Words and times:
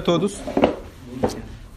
a 0.00 0.04
todos. 0.04 0.40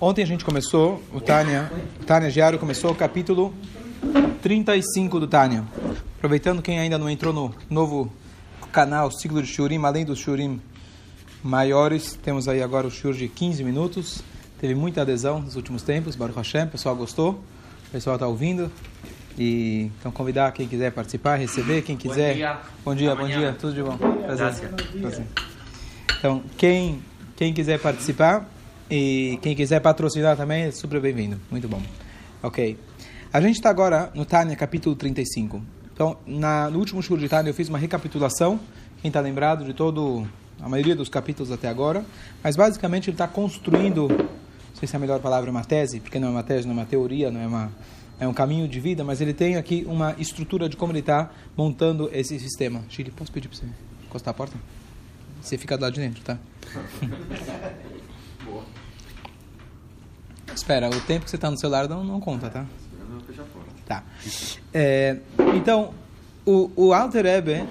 Ontem 0.02 0.24
a 0.24 0.26
gente 0.26 0.44
começou, 0.44 1.04
o 1.14 1.22
Tânia, 1.22 1.72
o 2.02 2.04
Tânia 2.04 2.32
Diário 2.32 2.58
começou 2.58 2.92
o 2.92 2.96
capítulo 2.96 3.54
35 4.42 5.20
do 5.20 5.28
Tânia. 5.28 5.64
Aproveitando 6.18 6.64
quem 6.64 6.80
ainda 6.80 6.98
não 6.98 7.08
entrou 7.08 7.32
no 7.32 7.54
novo 7.70 8.12
canal 8.72 9.12
Ciclo 9.12 9.40
de 9.40 9.48
Shurim, 9.48 9.80
além 9.86 10.04
dos 10.04 10.18
Shurim 10.18 10.60
maiores, 11.44 12.18
temos 12.24 12.48
aí 12.48 12.62
agora 12.62 12.88
o 12.88 12.92
Shur 12.92 13.14
de 13.14 13.28
15 13.28 13.64
minutos. 13.64 14.24
Teve 14.60 14.74
muita 14.74 15.04
adesão 15.04 15.40
nos 15.40 15.56
últimos 15.56 15.84
tempos, 15.84 16.16
Baruch 16.16 16.38
Hashem, 16.38 16.64
o 16.64 16.70
pessoal 16.70 16.96
gostou, 16.96 17.40
o 17.88 17.92
pessoal 17.92 18.16
está 18.16 18.26
ouvindo. 18.26 18.72
E 19.38 19.92
então 20.00 20.12
convidar 20.12 20.52
quem 20.54 20.68
quiser 20.68 20.92
participar, 20.92 21.36
receber, 21.36 21.84
quem 21.84 21.96
quiser. 21.96 22.34
Bom 22.84 22.96
dia, 22.96 23.14
bom 23.14 23.28
dia, 23.28 23.38
bom 23.38 23.40
dia 23.40 23.54
tudo 23.54 23.76
de 23.76 23.84
bom. 23.84 23.96
Prazer. 23.96 24.70
Prazer. 25.00 25.26
Então, 26.18 26.42
quem 26.58 27.00
quem 27.38 27.54
quiser 27.54 27.80
participar 27.80 28.50
e 28.90 29.38
quem 29.44 29.56
quiser 29.56 29.80
patrocinar 29.80 30.36
também 30.36 30.64
é 30.64 30.72
super 30.72 31.00
bem-vindo. 31.00 31.40
Muito 31.52 31.68
bom. 31.70 31.82
Ok. 32.42 32.76
A 33.32 33.40
gente 33.40 33.58
está 33.58 33.70
agora 33.70 34.12
no 34.16 34.26
Tânia, 34.26 34.56
capítulo 34.56 34.96
35. 34.96 35.62
Então, 35.94 36.18
na, 36.26 36.68
no 36.70 36.80
último 36.80 37.02
show 37.04 37.16
de 37.16 37.30
Tânia 37.30 37.52
eu 37.52 37.54
fiz 37.54 37.70
uma 37.70 37.78
recapitulação. 37.78 38.60
Quem 39.02 39.10
está 39.10 39.22
lembrado 39.22 39.64
de 39.64 39.74
todo 39.74 40.28
a 40.60 40.68
maioria 40.68 40.96
dos 40.96 41.10
capítulos 41.10 41.52
até 41.52 41.68
agora. 41.68 42.04
Mas 42.44 42.56
basicamente 42.56 43.12
ele 43.12 43.14
está 43.14 43.28
construindo, 43.28 44.08
não 44.08 44.76
sei 44.76 44.88
se 44.88 44.96
é 44.96 44.98
a 44.98 45.00
melhor 45.00 45.20
palavra, 45.20 45.52
uma 45.52 45.64
tese, 45.64 46.00
porque 46.00 46.20
não 46.20 46.30
é 46.30 46.32
uma 46.32 46.44
tese, 46.44 46.66
não 46.68 46.74
é 46.74 46.80
uma 46.80 46.86
teoria, 46.86 47.30
não 47.30 47.40
é 47.40 47.48
uma 47.48 47.72
é 48.20 48.28
um 48.28 48.34
caminho 48.34 48.68
de 48.68 48.80
vida, 48.80 49.04
mas 49.04 49.22
ele 49.22 49.32
tem 49.32 49.58
aqui 49.58 49.86
uma 49.88 50.16
estrutura 50.18 50.68
de 50.68 50.76
como 50.76 50.92
ele 50.92 51.02
está 51.02 51.30
montando 51.56 52.10
esse 52.12 52.40
sistema. 52.40 52.84
Chile, 52.90 53.12
posso 53.12 53.32
pedir 53.32 53.48
para 53.48 53.60
você 53.60 53.66
encostar 54.08 54.32
a 54.32 54.34
porta? 54.34 54.58
Você 55.40 55.56
fica 55.56 55.78
do 55.78 55.84
lado 55.84 55.94
de 55.94 56.00
dentro, 56.00 56.24
tá? 56.24 56.40
Boa. 58.44 58.64
Espera, 60.54 60.90
o 60.90 61.02
tempo 61.02 61.26
que 61.26 61.30
você 61.30 61.36
está 61.36 61.52
no 61.52 61.58
celular 61.58 61.88
não, 61.88 62.04
não 62.04 62.20
conta, 62.20 62.50
tá? 62.50 62.66
Tá. 63.86 64.04
É, 64.74 65.18
então, 65.56 65.94
o, 66.46 66.72
o 66.76 66.94
Alter 66.94 67.26
Ebe, 67.26 67.66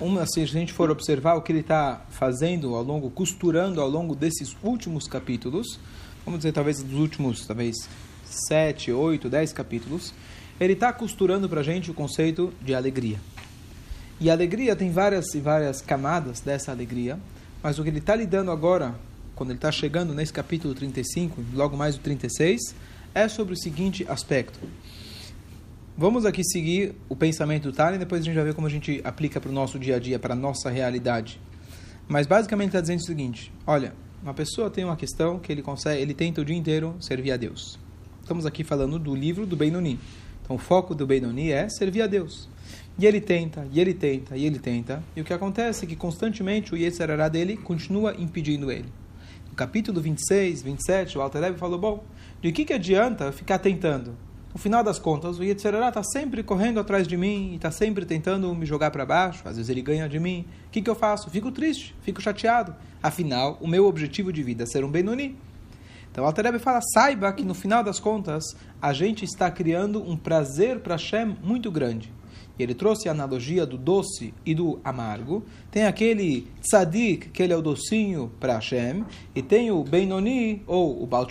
uma, 0.00 0.26
se 0.26 0.40
a 0.40 0.46
gente 0.46 0.72
for 0.72 0.90
observar 0.90 1.34
o 1.34 1.42
que 1.42 1.50
ele 1.50 1.60
está 1.60 2.04
fazendo 2.10 2.74
ao 2.74 2.82
longo, 2.82 3.10
costurando 3.10 3.80
ao 3.80 3.88
longo 3.88 4.14
desses 4.14 4.56
últimos 4.62 5.08
capítulos, 5.08 5.80
vamos 6.24 6.40
dizer, 6.40 6.52
talvez 6.52 6.82
dos 6.82 6.98
últimos, 6.98 7.46
talvez, 7.46 7.76
sete, 8.24 8.92
oito, 8.92 9.28
dez 9.28 9.52
capítulos, 9.52 10.12
ele 10.60 10.74
está 10.74 10.92
costurando 10.92 11.48
para 11.48 11.60
a 11.60 11.64
gente 11.64 11.90
o 11.90 11.94
conceito 11.94 12.52
de 12.60 12.74
alegria. 12.74 13.18
E 14.20 14.28
a 14.30 14.32
alegria 14.32 14.74
tem 14.74 14.90
várias 14.90 15.32
e 15.34 15.40
várias 15.40 15.80
camadas 15.80 16.40
dessa 16.40 16.72
alegria, 16.72 17.18
mas 17.62 17.78
o 17.78 17.82
que 17.82 17.88
ele 17.88 17.98
está 17.98 18.14
lidando 18.14 18.50
agora, 18.50 18.94
quando 19.34 19.50
ele 19.50 19.58
está 19.58 19.72
chegando 19.72 20.14
nesse 20.14 20.32
capítulo 20.32 20.74
35, 20.74 21.42
logo 21.54 21.76
mais 21.76 21.96
o 21.96 22.00
36, 22.00 22.74
é 23.14 23.28
sobre 23.28 23.54
o 23.54 23.56
seguinte 23.56 24.06
aspecto. 24.08 24.58
Vamos 25.96 26.24
aqui 26.24 26.44
seguir 26.44 26.94
o 27.08 27.16
pensamento 27.16 27.64
do 27.64 27.72
Tali 27.72 27.98
depois 27.98 28.20
a 28.20 28.24
gente 28.24 28.36
vai 28.36 28.44
ver 28.44 28.54
como 28.54 28.68
a 28.68 28.70
gente 28.70 29.00
aplica 29.02 29.40
para 29.40 29.50
o 29.50 29.52
nosso 29.52 29.78
dia 29.78 29.96
a 29.96 29.98
dia, 29.98 30.18
para 30.18 30.34
a 30.34 30.36
nossa 30.36 30.70
realidade. 30.70 31.40
Mas 32.06 32.26
basicamente 32.26 32.68
está 32.68 32.80
dizendo 32.80 33.00
o 33.00 33.04
seguinte: 33.04 33.52
olha, 33.66 33.92
uma 34.22 34.32
pessoa 34.32 34.70
tem 34.70 34.84
uma 34.84 34.96
questão 34.96 35.40
que 35.40 35.50
ele 35.50 35.60
consegue, 35.60 36.00
ele 36.00 36.14
tenta 36.14 36.40
o 36.40 36.44
dia 36.44 36.56
inteiro 36.56 36.94
servir 37.00 37.32
a 37.32 37.36
Deus. 37.36 37.78
Estamos 38.22 38.46
aqui 38.46 38.62
falando 38.62 38.98
do 38.98 39.14
livro 39.14 39.44
do 39.44 39.56
Benoni. 39.56 39.98
Então 40.44 40.54
o 40.54 40.58
foco 40.58 40.94
do 40.94 41.06
Benoni 41.06 41.50
é 41.50 41.68
servir 41.68 42.02
a 42.02 42.06
Deus. 42.06 42.48
E 42.98 43.06
ele 43.06 43.20
tenta, 43.20 43.66
e 43.72 43.80
ele 43.80 43.94
tenta, 43.94 44.36
e 44.36 44.44
ele 44.44 44.58
tenta. 44.58 45.02
E 45.14 45.20
o 45.20 45.24
que 45.24 45.32
acontece 45.32 45.84
é 45.84 45.88
que 45.88 45.96
constantemente 45.96 46.74
o 46.74 46.76
Yetzirará 46.76 47.28
dele 47.28 47.56
continua 47.56 48.14
impedindo 48.18 48.72
ele. 48.72 48.88
No 49.48 49.54
capítulo 49.54 50.00
26, 50.00 50.62
27, 50.62 51.18
o 51.18 51.20
Alter 51.20 51.42
Rebbe 51.42 51.58
falou, 51.58 51.78
bom, 51.78 52.04
de 52.40 52.52
que, 52.52 52.64
que 52.64 52.72
adianta 52.72 53.32
ficar 53.32 53.58
tentando? 53.58 54.16
No 54.52 54.58
final 54.58 54.82
das 54.82 54.98
contas, 54.98 55.38
o 55.38 55.44
Yetzirará 55.44 55.88
está 55.88 56.02
sempre 56.02 56.42
correndo 56.42 56.80
atrás 56.80 57.06
de 57.06 57.16
mim 57.16 57.54
está 57.54 57.70
sempre 57.70 58.04
tentando 58.04 58.52
me 58.54 58.64
jogar 58.64 58.90
para 58.90 59.04
baixo. 59.04 59.46
Às 59.46 59.56
vezes 59.56 59.68
ele 59.68 59.82
ganha 59.82 60.08
de 60.08 60.18
mim. 60.18 60.46
O 60.66 60.70
que, 60.70 60.80
que 60.80 60.88
eu 60.88 60.94
faço? 60.94 61.30
Fico 61.30 61.52
triste, 61.52 61.94
fico 62.02 62.20
chateado. 62.20 62.74
Afinal, 63.02 63.58
o 63.60 63.68
meu 63.68 63.86
objetivo 63.86 64.32
de 64.32 64.42
vida 64.42 64.64
é 64.64 64.66
ser 64.66 64.84
um 64.84 64.90
Benoni. 64.90 65.36
Então, 66.10 66.24
o 66.24 66.26
Alter 66.26 66.46
Rebbe 66.46 66.58
fala, 66.58 66.80
saiba 66.80 67.32
que 67.32 67.44
no 67.44 67.54
final 67.54 67.84
das 67.84 68.00
contas, 68.00 68.42
a 68.80 68.92
gente 68.92 69.24
está 69.24 69.50
criando 69.50 70.02
um 70.02 70.16
prazer 70.16 70.80
para 70.80 70.94
Hashem 70.94 71.36
muito 71.42 71.70
grande. 71.70 72.12
E 72.58 72.62
ele 72.62 72.74
trouxe 72.74 73.08
a 73.08 73.12
analogia 73.12 73.64
do 73.64 73.78
doce 73.78 74.34
e 74.44 74.54
do 74.54 74.80
amargo. 74.82 75.44
Tem 75.70 75.84
aquele 75.84 76.48
tzadik, 76.60 77.30
que 77.30 77.42
ele 77.42 77.52
é 77.52 77.56
o 77.56 77.62
docinho 77.62 78.32
para 78.40 78.54
Hashem, 78.54 79.04
e 79.34 79.42
tem 79.42 79.70
o 79.70 79.82
Benoni, 79.84 80.62
ou 80.66 81.02
o 81.02 81.06
Baal 81.06 81.26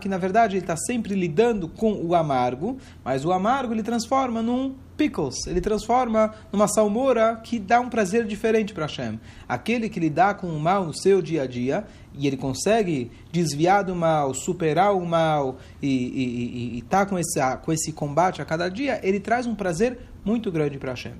que 0.00 0.08
na 0.08 0.18
verdade 0.18 0.56
ele 0.56 0.64
está 0.64 0.76
sempre 0.76 1.14
lidando 1.14 1.68
com 1.68 1.92
o 1.92 2.14
amargo, 2.14 2.78
mas 3.04 3.24
o 3.24 3.32
amargo 3.32 3.72
ele 3.72 3.82
transforma 3.82 4.42
num 4.42 4.74
pickles, 4.96 5.46
ele 5.46 5.60
transforma 5.60 6.34
numa 6.52 6.68
salmoura 6.68 7.40
que 7.42 7.58
dá 7.58 7.80
um 7.80 7.88
prazer 7.88 8.24
diferente 8.26 8.72
para 8.72 8.86
Hashem. 8.86 9.18
Aquele 9.48 9.88
que 9.88 10.00
lidar 10.00 10.36
com 10.36 10.48
o 10.48 10.60
mal 10.60 10.84
no 10.84 10.96
seu 10.96 11.20
dia 11.20 11.42
a 11.42 11.46
dia, 11.46 11.84
e 12.16 12.26
ele 12.26 12.36
consegue 12.36 13.10
desviar 13.32 13.84
do 13.84 13.94
mal, 13.94 14.32
superar 14.34 14.94
o 14.94 15.04
mal 15.04 15.58
e 15.82 16.82
tá 16.88 17.04
com, 17.04 17.18
esse, 17.18 17.40
com 17.62 17.72
esse 17.72 17.92
combate 17.92 18.40
a 18.40 18.44
cada 18.44 18.68
dia, 18.68 19.00
ele 19.02 19.18
traz 19.18 19.46
um 19.46 19.54
prazer 19.54 19.98
muito 20.24 20.50
grande 20.50 20.78
para 20.78 20.90
Hashem. 20.90 21.14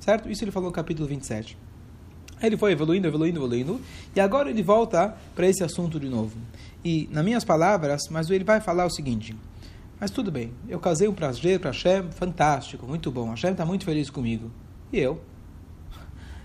Certo? 0.00 0.30
Isso 0.30 0.44
ele 0.44 0.50
falou 0.50 0.68
no 0.68 0.74
capítulo 0.74 1.08
27. 1.08 1.56
Ele 2.42 2.56
foi 2.56 2.72
evoluindo, 2.72 3.06
evoluindo, 3.06 3.38
evoluindo, 3.38 3.80
e 4.14 4.20
agora 4.20 4.48
ele 4.48 4.62
volta 4.62 5.16
para 5.34 5.46
esse 5.46 5.64
assunto 5.64 5.98
de 5.98 6.08
novo. 6.08 6.36
E, 6.84 7.08
nas 7.10 7.24
minhas 7.24 7.44
palavras, 7.44 8.08
mas 8.10 8.30
ele 8.30 8.44
vai 8.44 8.60
falar 8.60 8.86
o 8.86 8.90
seguinte: 8.90 9.34
Mas 9.98 10.10
tudo 10.10 10.30
bem, 10.30 10.52
eu 10.68 10.78
casei 10.78 11.08
um 11.08 11.14
prazer 11.14 11.58
para 11.58 11.70
Hashem, 11.70 12.10
fantástico, 12.12 12.86
muito 12.86 13.10
bom, 13.10 13.30
Hashem 13.30 13.50
está 13.50 13.66
muito 13.66 13.84
feliz 13.84 14.08
comigo. 14.08 14.50
E 14.92 14.98
eu? 14.98 15.20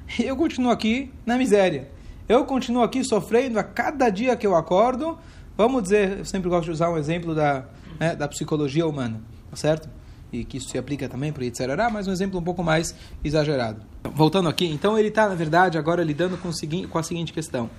Eu 0.20 0.36
continuo 0.36 0.72
aqui 0.72 1.12
na 1.26 1.38
miséria. 1.38 1.90
Eu 2.28 2.46
continuo 2.46 2.84
aqui 2.84 3.04
sofrendo 3.04 3.58
a 3.58 3.64
cada 3.64 4.10
dia 4.10 4.36
que 4.36 4.46
eu 4.46 4.56
acordo. 4.56 5.18
Vamos 5.58 5.84
dizer, 5.84 6.20
eu 6.20 6.26
sempre 6.26 6.50
gosto 6.50 6.66
de 6.66 6.72
usar 6.72 6.90
um 6.90 6.98
exemplo 6.98 7.34
da, 7.34 7.66
né, 8.00 8.16
da 8.16 8.28
psicologia 8.28 8.86
humana, 8.86 9.22
tá 9.50 9.56
certo? 9.56 9.90
E 10.34 10.44
que 10.44 10.58
isso 10.58 10.70
se 10.70 10.78
aplica 10.78 11.08
também 11.08 11.32
para 11.32 11.42
o 11.42 11.44
Yitzharará, 11.44 11.90
mas 11.90 12.08
um 12.08 12.12
exemplo 12.12 12.40
um 12.40 12.44
pouco 12.44 12.64
mais 12.64 12.96
exagerado. 13.24 13.82
Voltando 14.16 14.50
aqui, 14.50 14.66
então 14.66 14.98
ele 14.98 15.10
está, 15.10 15.30
na 15.30 15.36
verdade, 15.36 15.78
agora 15.78 16.04
lidando 16.04 16.38
com, 16.38 16.50
com 16.90 16.98
a 16.98 17.04
seguinte 17.04 17.32
questão. 17.32 17.70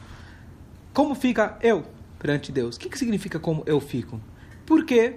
Como 0.92 1.14
fica 1.16 1.58
eu 1.60 1.84
perante 2.18 2.52
Deus? 2.52 2.76
O 2.76 2.78
que, 2.78 2.88
que 2.88 2.98
significa 2.98 3.40
como 3.40 3.64
eu 3.66 3.80
fico? 3.80 4.20
Porque 4.64 5.16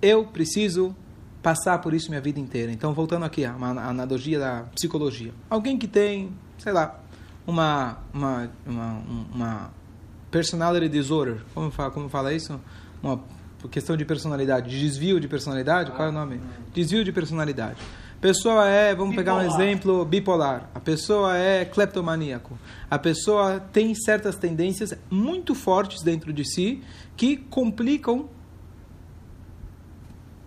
eu 0.00 0.24
preciso 0.26 0.94
passar 1.42 1.78
por 1.78 1.92
isso 1.92 2.08
minha 2.08 2.20
vida 2.20 2.38
inteira. 2.38 2.70
Então, 2.70 2.94
voltando 2.94 3.24
aqui 3.24 3.44
a 3.44 3.54
uma 3.56 3.70
analogia 3.70 4.38
da 4.38 4.62
psicologia. 4.74 5.32
Alguém 5.50 5.76
que 5.76 5.88
tem, 5.88 6.30
sei 6.58 6.72
lá, 6.72 7.00
uma, 7.46 7.98
uma, 8.12 8.50
uma, 8.66 9.02
uma 9.34 9.70
personality 10.30 10.88
disorder, 10.88 11.40
como 11.54 11.70
fala, 11.70 11.90
como 11.90 12.08
fala 12.08 12.32
isso? 12.32 12.60
Uma 13.02 13.20
questão 13.70 13.96
de 13.96 14.04
personalidade, 14.04 14.78
desvio 14.78 15.18
de 15.18 15.26
personalidade, 15.26 15.90
qual 15.90 16.06
é 16.06 16.10
o 16.10 16.12
nome? 16.12 16.40
Desvio 16.72 17.02
de 17.04 17.10
personalidade. 17.10 17.78
Pessoa 18.20 18.68
é, 18.68 18.94
vamos 18.94 19.14
pegar 19.14 19.36
um 19.36 19.42
exemplo, 19.42 20.04
bipolar. 20.04 20.68
A 20.74 20.80
pessoa 20.80 21.36
é 21.36 21.64
cleptomaníaco. 21.64 22.58
A 22.90 22.98
pessoa 22.98 23.60
tem 23.72 23.94
certas 23.94 24.36
tendências 24.36 24.92
muito 25.08 25.54
fortes 25.54 26.02
dentro 26.02 26.32
de 26.32 26.44
si 26.44 26.82
que 27.16 27.36
complicam 27.36 28.28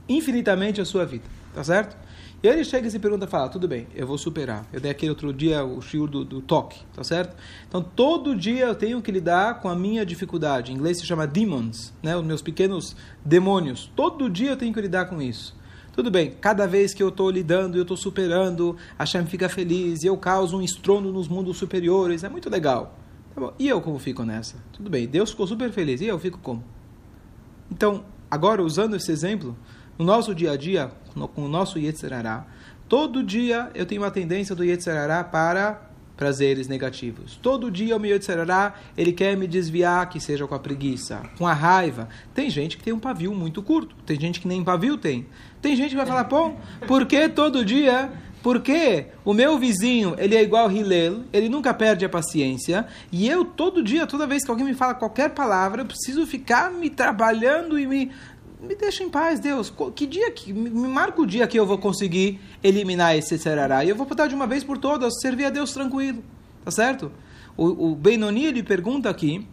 infinitamente 0.07 0.81
a 0.81 0.85
sua 0.85 1.05
vida. 1.05 1.23
Tá 1.53 1.63
certo? 1.63 1.95
E 2.44 2.50
aí 2.50 2.56
ele 2.56 2.63
chega 2.63 2.88
e 2.88 2.91
se 2.91 2.97
pergunta, 2.97 3.28
fala, 3.28 3.50
tudo 3.50 3.68
bem, 3.68 3.88
eu 3.94 4.07
vou 4.07 4.18
superar. 4.18 4.66
Eu 4.74 4.81
dei 4.81 4.90
aquele 4.90 5.12
outro 5.12 5.31
dia 5.31 5.63
o 5.63 5.79
shiur 5.79 6.09
do, 6.09 6.25
do 6.25 6.41
toque, 6.41 6.79
tá 6.91 7.03
certo? 7.03 7.35
Então, 7.68 7.84
todo 7.84 8.35
dia 8.35 8.66
eu 8.66 8.74
tenho 8.74 9.00
que 9.00 9.12
lidar 9.12 9.62
com 9.62 9.69
a 9.69 9.75
minha 9.75 10.03
dificuldade. 10.03 10.72
Em 10.72 10.75
inglês 10.75 10.97
se 10.97 11.06
chama 11.06 11.28
demons, 11.28 11.93
né? 12.02 12.17
Os 12.17 12.26
meus 12.26 12.41
pequenos 12.41 12.96
demônios. 13.23 13.91
Todo 13.96 14.28
dia 14.28 14.49
eu 14.49 14.58
tenho 14.58 14.73
que 14.73 14.82
lidar 14.82 15.05
com 15.05 15.22
isso. 15.22 15.55
Tudo 15.93 16.09
bem, 16.09 16.32
cada 16.40 16.66
vez 16.66 16.93
que 16.93 17.03
eu 17.03 17.09
estou 17.09 17.29
lidando, 17.29 17.78
eu 17.78 17.82
estou 17.82 17.97
superando, 17.97 18.78
a 18.97 19.05
Shem 19.05 19.26
fica 19.26 19.49
feliz, 19.49 20.03
e 20.03 20.08
eu 20.08 20.17
causo 20.17 20.58
um 20.58 20.61
estrondo 20.61 21.11
nos 21.11 21.28
mundos 21.28 21.58
superiores, 21.58 22.23
é 22.23 22.29
muito 22.29 22.49
legal. 22.49 22.97
Tá 23.35 23.53
e 23.59 23.67
eu 23.67 23.82
como 23.82 23.99
fico 23.99 24.23
nessa? 24.23 24.55
Tudo 24.72 24.90
bem, 24.90 25.05
Deus 25.05 25.32
ficou 25.32 25.46
super 25.46 25.70
feliz, 25.72 25.99
e 25.99 26.05
eu 26.05 26.17
fico 26.17 26.40
como? 26.40 26.64
Então, 27.70 28.05
agora 28.29 28.64
usando 28.64 28.96
esse 28.96 29.11
exemplo, 29.11 29.55
no 30.02 30.08
nosso 30.08 30.34
dia 30.34 30.53
a 30.53 30.58
dia, 30.58 30.92
com 31.36 31.46
o 31.46 31.48
nosso 31.48 31.78
Yetzirará, 31.78 32.48
todo 32.90 33.22
dia 33.22 33.70
eu 33.76 33.86
tenho 33.86 34.02
uma 34.02 34.09
tendência 34.09 34.56
do 34.56 34.64
Yetzirará 34.64 35.24
para 35.24 35.80
prazeres 36.18 36.68
negativos. 36.68 37.38
Todo 37.40 37.70
dia 37.70 37.96
o 37.96 38.00
meu 38.00 38.09
Yetzirará, 38.09 38.74
ele 38.98 39.12
quer 39.12 39.38
me 39.38 39.46
desviar, 39.46 40.09
que 40.09 40.20
seja 40.20 40.48
com 40.48 40.56
a 40.56 40.59
preguiça, 40.59 41.22
com 41.38 41.46
a 41.46 41.53
raiva. 41.53 42.09
Tem 42.34 42.50
gente 42.50 42.78
que 42.78 42.84
tem 42.84 42.92
um 42.92 43.00
pavio 43.00 43.32
muito 43.36 43.62
curto, 43.62 43.96
tem 44.03 44.20
gente 44.20 44.40
que 44.40 44.48
nem 44.48 44.64
pavio 44.64 44.98
tem. 44.98 45.28
Tem 45.62 45.76
gente 45.76 45.92
que 45.92 45.96
vai 45.96 46.08
falar, 46.08 46.24
pô, 46.24 46.53
por 46.88 47.06
que 47.06 47.30
todo 47.30 47.64
dia 47.64 48.12
Porque 48.42 49.06
o 49.24 49.34
meu 49.34 49.58
vizinho, 49.59 50.16
ele 50.18 50.36
é 50.36 50.42
igual 50.42 50.72
Hillel, 50.72 51.22
ele 51.32 51.48
nunca 51.48 51.74
perde 51.74 52.03
a 52.06 52.09
paciência, 52.09 52.88
e 53.12 53.30
eu 53.30 53.46
todo 53.46 53.84
dia, 53.84 54.08
toda 54.08 54.26
vez 54.26 54.44
que 54.44 54.50
alguém 54.50 54.66
me 54.66 54.74
fala 54.74 54.96
qualquer 54.96 55.30
palavra, 55.30 55.82
eu 55.82 55.86
preciso 55.86 56.26
ficar 56.26 56.72
me 56.72 56.90
trabalhando 56.90 57.78
e 57.78 57.86
me 57.86 58.12
me 58.61 58.75
deixa 58.75 59.03
em 59.03 59.09
paz, 59.09 59.40
Deus. 59.40 59.73
Que 59.96 60.05
dia 60.05 60.29
que 60.31 60.53
me 60.53 60.87
marca 60.87 61.19
o 61.19 61.25
dia 61.25 61.47
que 61.47 61.59
eu 61.59 61.66
vou 61.66 61.78
conseguir 61.78 62.40
eliminar 62.63 63.16
esse 63.17 63.37
serará 63.37 63.84
e 63.84 63.90
eu 63.90 63.96
vou 63.96 64.05
botar 64.05 64.28
de 64.28 64.35
uma 64.35 64.46
vez 64.46 64.63
por 64.63 64.78
todas 64.78 65.19
servir 65.19 65.46
a 65.46 65.49
Deus 65.49 65.73
tranquilo, 65.73 66.23
tá 66.63 66.69
certo? 66.69 67.11
O, 67.58 67.91
o 67.91 67.96
Benoni 67.96 68.46
ele 68.46 68.61
pergunta 68.61 69.09
aqui, 69.09 69.47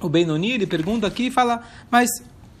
o 0.00 0.08
Benoni 0.08 0.52
ele 0.52 0.66
pergunta 0.66 1.06
aqui 1.06 1.26
e 1.26 1.30
fala, 1.30 1.64
mas 1.90 2.08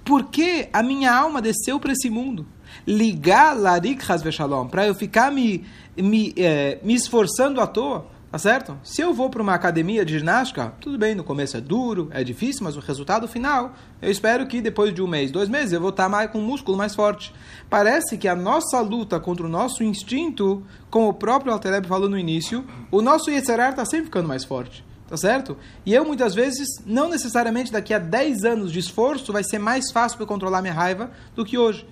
por 0.04 0.24
que 0.24 0.68
a 0.72 0.82
minha 0.82 1.14
alma 1.14 1.40
desceu 1.40 1.78
para 1.78 1.92
esse 1.92 2.10
mundo? 2.10 2.44
Ligar 2.86 3.56
Larik 3.56 4.02
Hasveshalom, 4.10 4.66
para 4.68 4.86
eu 4.86 4.94
ficar 4.94 5.30
me, 5.30 5.64
me, 5.96 6.34
é, 6.36 6.78
me 6.82 6.94
esforçando 6.94 7.60
à 7.60 7.66
toa, 7.66 8.06
tá 8.30 8.38
certo? 8.38 8.78
Se 8.82 9.00
eu 9.00 9.14
vou 9.14 9.30
para 9.30 9.42
uma 9.42 9.54
academia 9.54 10.04
de 10.04 10.18
ginástica, 10.18 10.72
tudo 10.80 10.98
bem, 10.98 11.14
no 11.14 11.24
começo 11.24 11.56
é 11.56 11.60
duro, 11.60 12.08
é 12.10 12.22
difícil, 12.22 12.62
mas 12.64 12.76
o 12.76 12.80
resultado 12.80 13.26
final, 13.26 13.74
eu 14.02 14.10
espero 14.10 14.46
que 14.46 14.60
depois 14.60 14.92
de 14.94 15.02
um 15.02 15.06
mês, 15.06 15.30
dois 15.30 15.48
meses, 15.48 15.72
eu 15.72 15.80
vou 15.80 15.90
estar 15.90 16.08
mais, 16.08 16.30
com 16.30 16.38
um 16.38 16.44
músculo 16.44 16.76
mais 16.76 16.94
forte. 16.94 17.34
Parece 17.70 18.18
que 18.18 18.28
a 18.28 18.36
nossa 18.36 18.80
luta 18.80 19.18
contra 19.18 19.46
o 19.46 19.48
nosso 19.48 19.82
instinto, 19.82 20.62
como 20.90 21.08
o 21.08 21.14
próprio 21.14 21.52
Altereb 21.52 21.86
falou 21.86 22.08
no 22.08 22.18
início, 22.18 22.64
o 22.90 23.00
nosso 23.00 23.30
Yetzerar 23.30 23.70
está 23.70 23.84
sempre 23.84 24.06
ficando 24.06 24.28
mais 24.28 24.44
forte. 24.44 24.86
Tá 25.08 25.16
certo? 25.16 25.56
E 25.86 25.94
eu, 25.94 26.04
muitas 26.04 26.34
vezes, 26.34 26.68
não 26.84 27.08
necessariamente 27.08 27.72
daqui 27.72 27.94
a 27.94 27.98
10 27.98 28.44
anos 28.44 28.70
de 28.70 28.78
esforço, 28.78 29.32
vai 29.32 29.42
ser 29.42 29.58
mais 29.58 29.90
fácil 29.90 30.18
para 30.18 30.26
controlar 30.26 30.60
minha 30.60 30.74
raiva 30.74 31.10
do 31.34 31.46
que 31.46 31.56
hoje. 31.56 31.86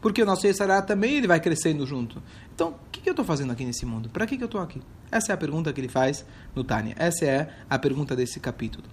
Porque 0.00 0.22
o 0.22 0.26
nosso 0.26 0.46
Yetzirah 0.46 0.82
também 0.82 1.16
ele 1.16 1.26
vai 1.26 1.40
crescendo 1.40 1.86
junto. 1.86 2.22
Então, 2.54 2.70
o 2.70 2.90
que, 2.90 3.00
que 3.00 3.08
eu 3.08 3.12
estou 3.12 3.24
fazendo 3.24 3.52
aqui 3.52 3.64
nesse 3.64 3.84
mundo? 3.84 4.08
Para 4.08 4.26
que, 4.26 4.36
que 4.36 4.42
eu 4.42 4.46
estou 4.46 4.60
aqui? 4.60 4.80
Essa 5.10 5.32
é 5.32 5.34
a 5.34 5.36
pergunta 5.36 5.72
que 5.72 5.80
ele 5.80 5.88
faz 5.88 6.24
no 6.54 6.64
Tânia. 6.64 6.94
Essa 6.98 7.24
é 7.26 7.48
a 7.68 7.78
pergunta 7.78 8.16
desse 8.16 8.40
capítulo. 8.40 8.84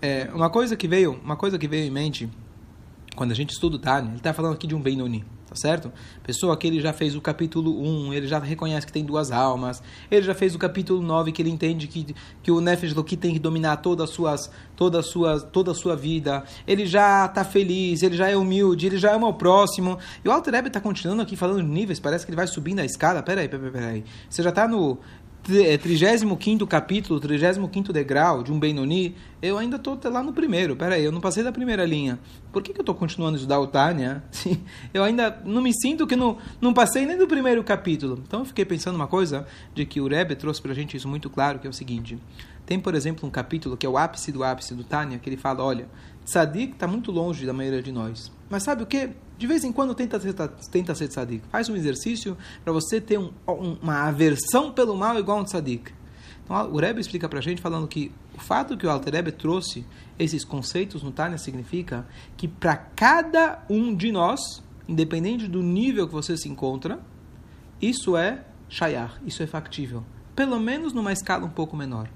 É, 0.00 0.30
uma 0.32 0.48
coisa 0.48 0.76
que 0.76 0.88
veio, 0.88 1.12
uma 1.22 1.36
coisa 1.36 1.58
que 1.58 1.68
veio 1.68 1.84
em 1.86 1.90
mente 1.90 2.30
quando 3.18 3.32
a 3.32 3.34
gente 3.34 3.50
estuda 3.50 3.76
o 3.76 3.98
ele 3.98 4.16
está 4.16 4.32
falando 4.32 4.54
aqui 4.54 4.64
de 4.64 4.76
um 4.76 4.80
Benoni. 4.80 5.24
Tá 5.48 5.56
certo? 5.56 5.90
Pessoa 6.22 6.56
que 6.56 6.66
ele 6.66 6.78
já 6.78 6.92
fez 6.92 7.16
o 7.16 7.20
capítulo 7.22 7.82
1, 7.82 8.12
ele 8.12 8.28
já 8.28 8.38
reconhece 8.38 8.86
que 8.86 8.92
tem 8.92 9.02
duas 9.02 9.32
almas, 9.32 9.82
ele 10.10 10.22
já 10.22 10.34
fez 10.34 10.54
o 10.54 10.58
capítulo 10.58 11.02
9, 11.02 11.32
que 11.32 11.40
ele 11.42 11.50
entende 11.50 11.88
que, 11.88 12.14
que 12.42 12.50
o 12.52 12.60
Nefesh 12.60 12.94
Loki 12.94 13.16
tem 13.16 13.32
que 13.32 13.38
dominar 13.38 13.78
todas 13.78 14.10
as 14.10 14.14
suas, 14.14 14.50
toda, 14.76 15.00
a 15.00 15.02
sua, 15.02 15.40
toda 15.40 15.72
a 15.72 15.74
sua 15.74 15.96
vida, 15.96 16.44
ele 16.66 16.86
já 16.86 17.24
está 17.24 17.44
feliz, 17.44 18.02
ele 18.02 18.14
já 18.14 18.28
é 18.28 18.36
humilde, 18.36 18.86
ele 18.86 18.98
já 18.98 19.14
ama 19.14 19.26
o 19.26 19.34
próximo. 19.34 19.98
E 20.22 20.28
o 20.28 20.30
Alter 20.30 20.54
Ebe 20.54 20.68
está 20.68 20.80
continuando 20.80 21.22
aqui 21.22 21.34
falando 21.34 21.62
de 21.62 21.68
níveis, 21.68 21.98
parece 21.98 22.26
que 22.26 22.30
ele 22.30 22.36
vai 22.36 22.46
subindo 22.46 22.80
a 22.80 22.84
escada. 22.84 23.22
Peraí, 23.22 23.48
peraí, 23.48 23.70
peraí. 23.70 24.04
Você 24.28 24.42
já 24.42 24.50
está 24.50 24.68
no 24.68 24.98
35 25.48 26.62
é, 26.62 26.66
capítulo, 26.66 27.18
35 27.18 27.90
degrau 27.90 28.42
de 28.42 28.52
um 28.52 28.60
Benoni, 28.60 29.16
eu 29.40 29.56
ainda 29.56 29.76
estou 29.76 29.98
lá 30.04 30.22
no 30.22 30.30
primeiro. 30.30 30.76
Peraí, 30.76 31.02
eu 31.02 31.10
não 31.10 31.22
passei 31.22 31.42
da 31.42 31.50
primeira 31.50 31.86
linha. 31.86 32.18
Por 32.52 32.62
que, 32.62 32.74
que 32.74 32.78
eu 32.78 32.82
estou 32.82 32.94
continuando 32.94 33.36
a 33.36 33.38
estudar 33.38 33.58
o 33.58 33.66
Tânia? 33.66 34.22
Eu 34.92 35.04
ainda 35.04 35.40
não 35.44 35.62
me 35.62 35.72
sinto 35.72 36.06
que 36.06 36.16
não, 36.16 36.36
não 36.60 36.74
passei 36.74 37.06
nem 37.06 37.16
do 37.16 37.26
primeiro 37.26 37.62
capítulo. 37.64 38.22
Então 38.26 38.40
eu 38.40 38.46
fiquei 38.46 38.64
pensando 38.64 38.96
uma 38.96 39.06
coisa, 39.06 39.46
de 39.74 39.86
que 39.86 40.00
o 40.00 40.08
Rebbe 40.08 40.34
trouxe 40.34 40.60
para 40.60 40.72
a 40.72 40.74
gente 40.74 40.96
isso 40.96 41.08
muito 41.08 41.30
claro, 41.30 41.58
que 41.58 41.66
é 41.66 41.70
o 41.70 41.72
seguinte. 41.72 42.18
Tem, 42.66 42.78
por 42.78 42.94
exemplo, 42.94 43.26
um 43.26 43.30
capítulo 43.30 43.76
que 43.76 43.86
é 43.86 43.88
o 43.88 43.96
ápice 43.96 44.32
do 44.32 44.44
ápice 44.44 44.74
do 44.74 44.84
Tânia, 44.84 45.18
que 45.18 45.28
ele 45.28 45.36
fala, 45.36 45.62
olha, 45.62 45.88
Tzadik 46.24 46.72
está 46.72 46.86
muito 46.86 47.10
longe 47.10 47.46
da 47.46 47.52
maioria 47.52 47.82
de 47.82 47.92
nós. 47.92 48.30
Mas 48.50 48.62
sabe 48.62 48.82
o 48.82 48.86
que? 48.86 49.10
De 49.38 49.46
vez 49.46 49.62
em 49.62 49.70
quando 49.70 49.94
tenta 49.94 50.18
ser, 50.18 50.34
tenta 50.70 50.94
ser 50.96 51.06
tzadik. 51.06 51.46
Faz 51.48 51.68
um 51.68 51.76
exercício 51.76 52.36
para 52.64 52.72
você 52.72 53.00
ter 53.00 53.18
um, 53.18 53.30
uma 53.80 54.02
aversão 54.08 54.72
pelo 54.72 54.96
mal 54.96 55.16
igual 55.16 55.38
um 55.38 55.44
tzadik. 55.44 55.92
Então, 56.44 56.72
o 56.72 56.78
Rebbe 56.78 57.00
explica 57.00 57.28
para 57.28 57.38
a 57.38 57.42
gente 57.42 57.62
falando 57.62 57.86
que 57.86 58.10
o 58.36 58.40
fato 58.40 58.76
que 58.76 58.84
o 58.84 58.90
Alter 58.90 59.14
Rebbe 59.14 59.30
trouxe 59.30 59.86
esses 60.18 60.44
conceitos 60.44 61.04
no 61.04 61.12
Tânia 61.12 61.38
significa 61.38 62.04
que 62.36 62.48
para 62.48 62.76
cada 62.76 63.64
um 63.70 63.94
de 63.94 64.10
nós, 64.10 64.40
independente 64.88 65.46
do 65.46 65.62
nível 65.62 66.08
que 66.08 66.14
você 66.14 66.36
se 66.36 66.48
encontra, 66.48 66.98
isso 67.80 68.16
é 68.16 68.44
shayar, 68.68 69.20
isso 69.24 69.40
é 69.42 69.46
factível. 69.46 70.02
Pelo 70.34 70.58
menos 70.58 70.92
numa 70.92 71.12
escala 71.12 71.44
um 71.44 71.50
pouco 71.50 71.76
menor. 71.76 72.08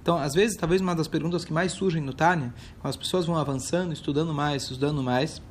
Então, 0.00 0.16
às 0.16 0.32
vezes, 0.32 0.56
talvez 0.56 0.80
uma 0.80 0.94
das 0.94 1.08
perguntas 1.08 1.44
que 1.44 1.52
mais 1.52 1.72
surgem 1.72 2.00
no 2.00 2.12
Tânia, 2.12 2.54
quando 2.80 2.90
as 2.90 2.96
pessoas 2.96 3.26
vão 3.26 3.36
avançando, 3.36 3.92
estudando 3.92 4.32
mais, 4.32 4.62
estudando 4.62 5.02
mais, 5.02 5.42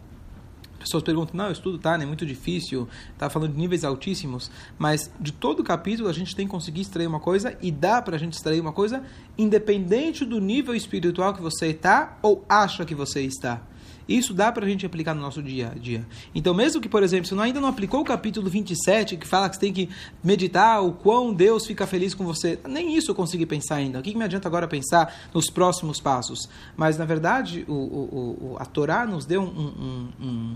pessoas 0.88 1.04
perguntam, 1.04 1.36
não, 1.36 1.46
eu 1.46 1.52
estudo 1.52 1.78
Tânia, 1.78 2.04
é 2.04 2.08
muito 2.08 2.26
difícil, 2.26 2.88
está 3.14 3.30
falando 3.30 3.54
de 3.54 3.58
níveis 3.58 3.84
altíssimos, 3.84 4.50
mas 4.78 5.12
de 5.20 5.32
todo 5.32 5.64
capítulo 5.64 6.10
a 6.10 6.14
gente 6.14 6.36
tem 6.36 6.46
que 6.46 6.52
conseguir 6.52 6.82
extrair 6.82 7.08
uma 7.08 7.20
coisa 7.20 7.58
e 7.62 7.72
dá 7.72 8.02
para 8.02 8.16
a 8.16 8.20
gente 8.20 8.34
extrair 8.34 8.60
uma 8.60 8.74
coisa 8.74 9.04
independente 9.38 10.26
do 10.26 10.40
nível 10.40 10.76
espiritual 10.76 11.34
que 11.34 11.42
você 11.42 11.68
está 11.68 12.18
ou 12.22 12.44
acha 12.50 12.86
que 12.86 12.96
você 12.96 13.22
está. 13.22 13.62
Isso 14.08 14.34
dá 14.34 14.52
para 14.52 14.66
a 14.66 14.70
gente 14.70 14.86
aplicar 14.86 15.14
no 15.14 15.22
nosso 15.22 15.44
dia 15.44 15.74
a 15.76 15.78
dia. 15.78 16.08
Então, 16.34 16.54
mesmo 16.54 16.80
que, 16.80 16.88
por 16.88 17.04
exemplo, 17.04 17.28
você 17.28 17.36
ainda 17.40 17.60
não 17.60 17.68
aplicou 17.68 18.02
o 18.02 18.06
capítulo 18.06 18.50
27, 18.50 19.18
que 19.18 19.28
fala 19.28 19.50
que 19.50 19.56
você 19.56 19.62
tem 19.62 19.74
que 19.74 19.90
meditar 20.24 20.82
o 20.82 20.94
quão 20.94 21.34
Deus 21.34 21.66
fica 21.66 21.86
feliz 21.86 22.14
com 22.14 22.24
você, 22.24 22.58
nem 22.68 22.96
isso 22.96 23.12
eu 23.12 23.16
consegui 23.16 23.46
pensar 23.46 23.76
ainda. 23.76 24.00
O 24.00 24.02
que, 24.02 24.12
que 24.12 24.18
me 24.18 24.24
adianta 24.24 24.48
agora 24.48 24.68
pensar 24.68 25.14
nos 25.34 25.50
próximos 25.50 26.00
passos? 26.00 26.48
Mas, 26.78 26.98
na 26.98 27.04
verdade, 27.04 27.66
o, 27.68 27.74
o, 27.74 28.52
o 28.54 28.58
a 28.58 28.66
Torá 28.66 29.06
nos 29.06 29.26
deu 29.26 29.42
um, 29.42 29.46
um, 29.46 30.26
um 30.26 30.56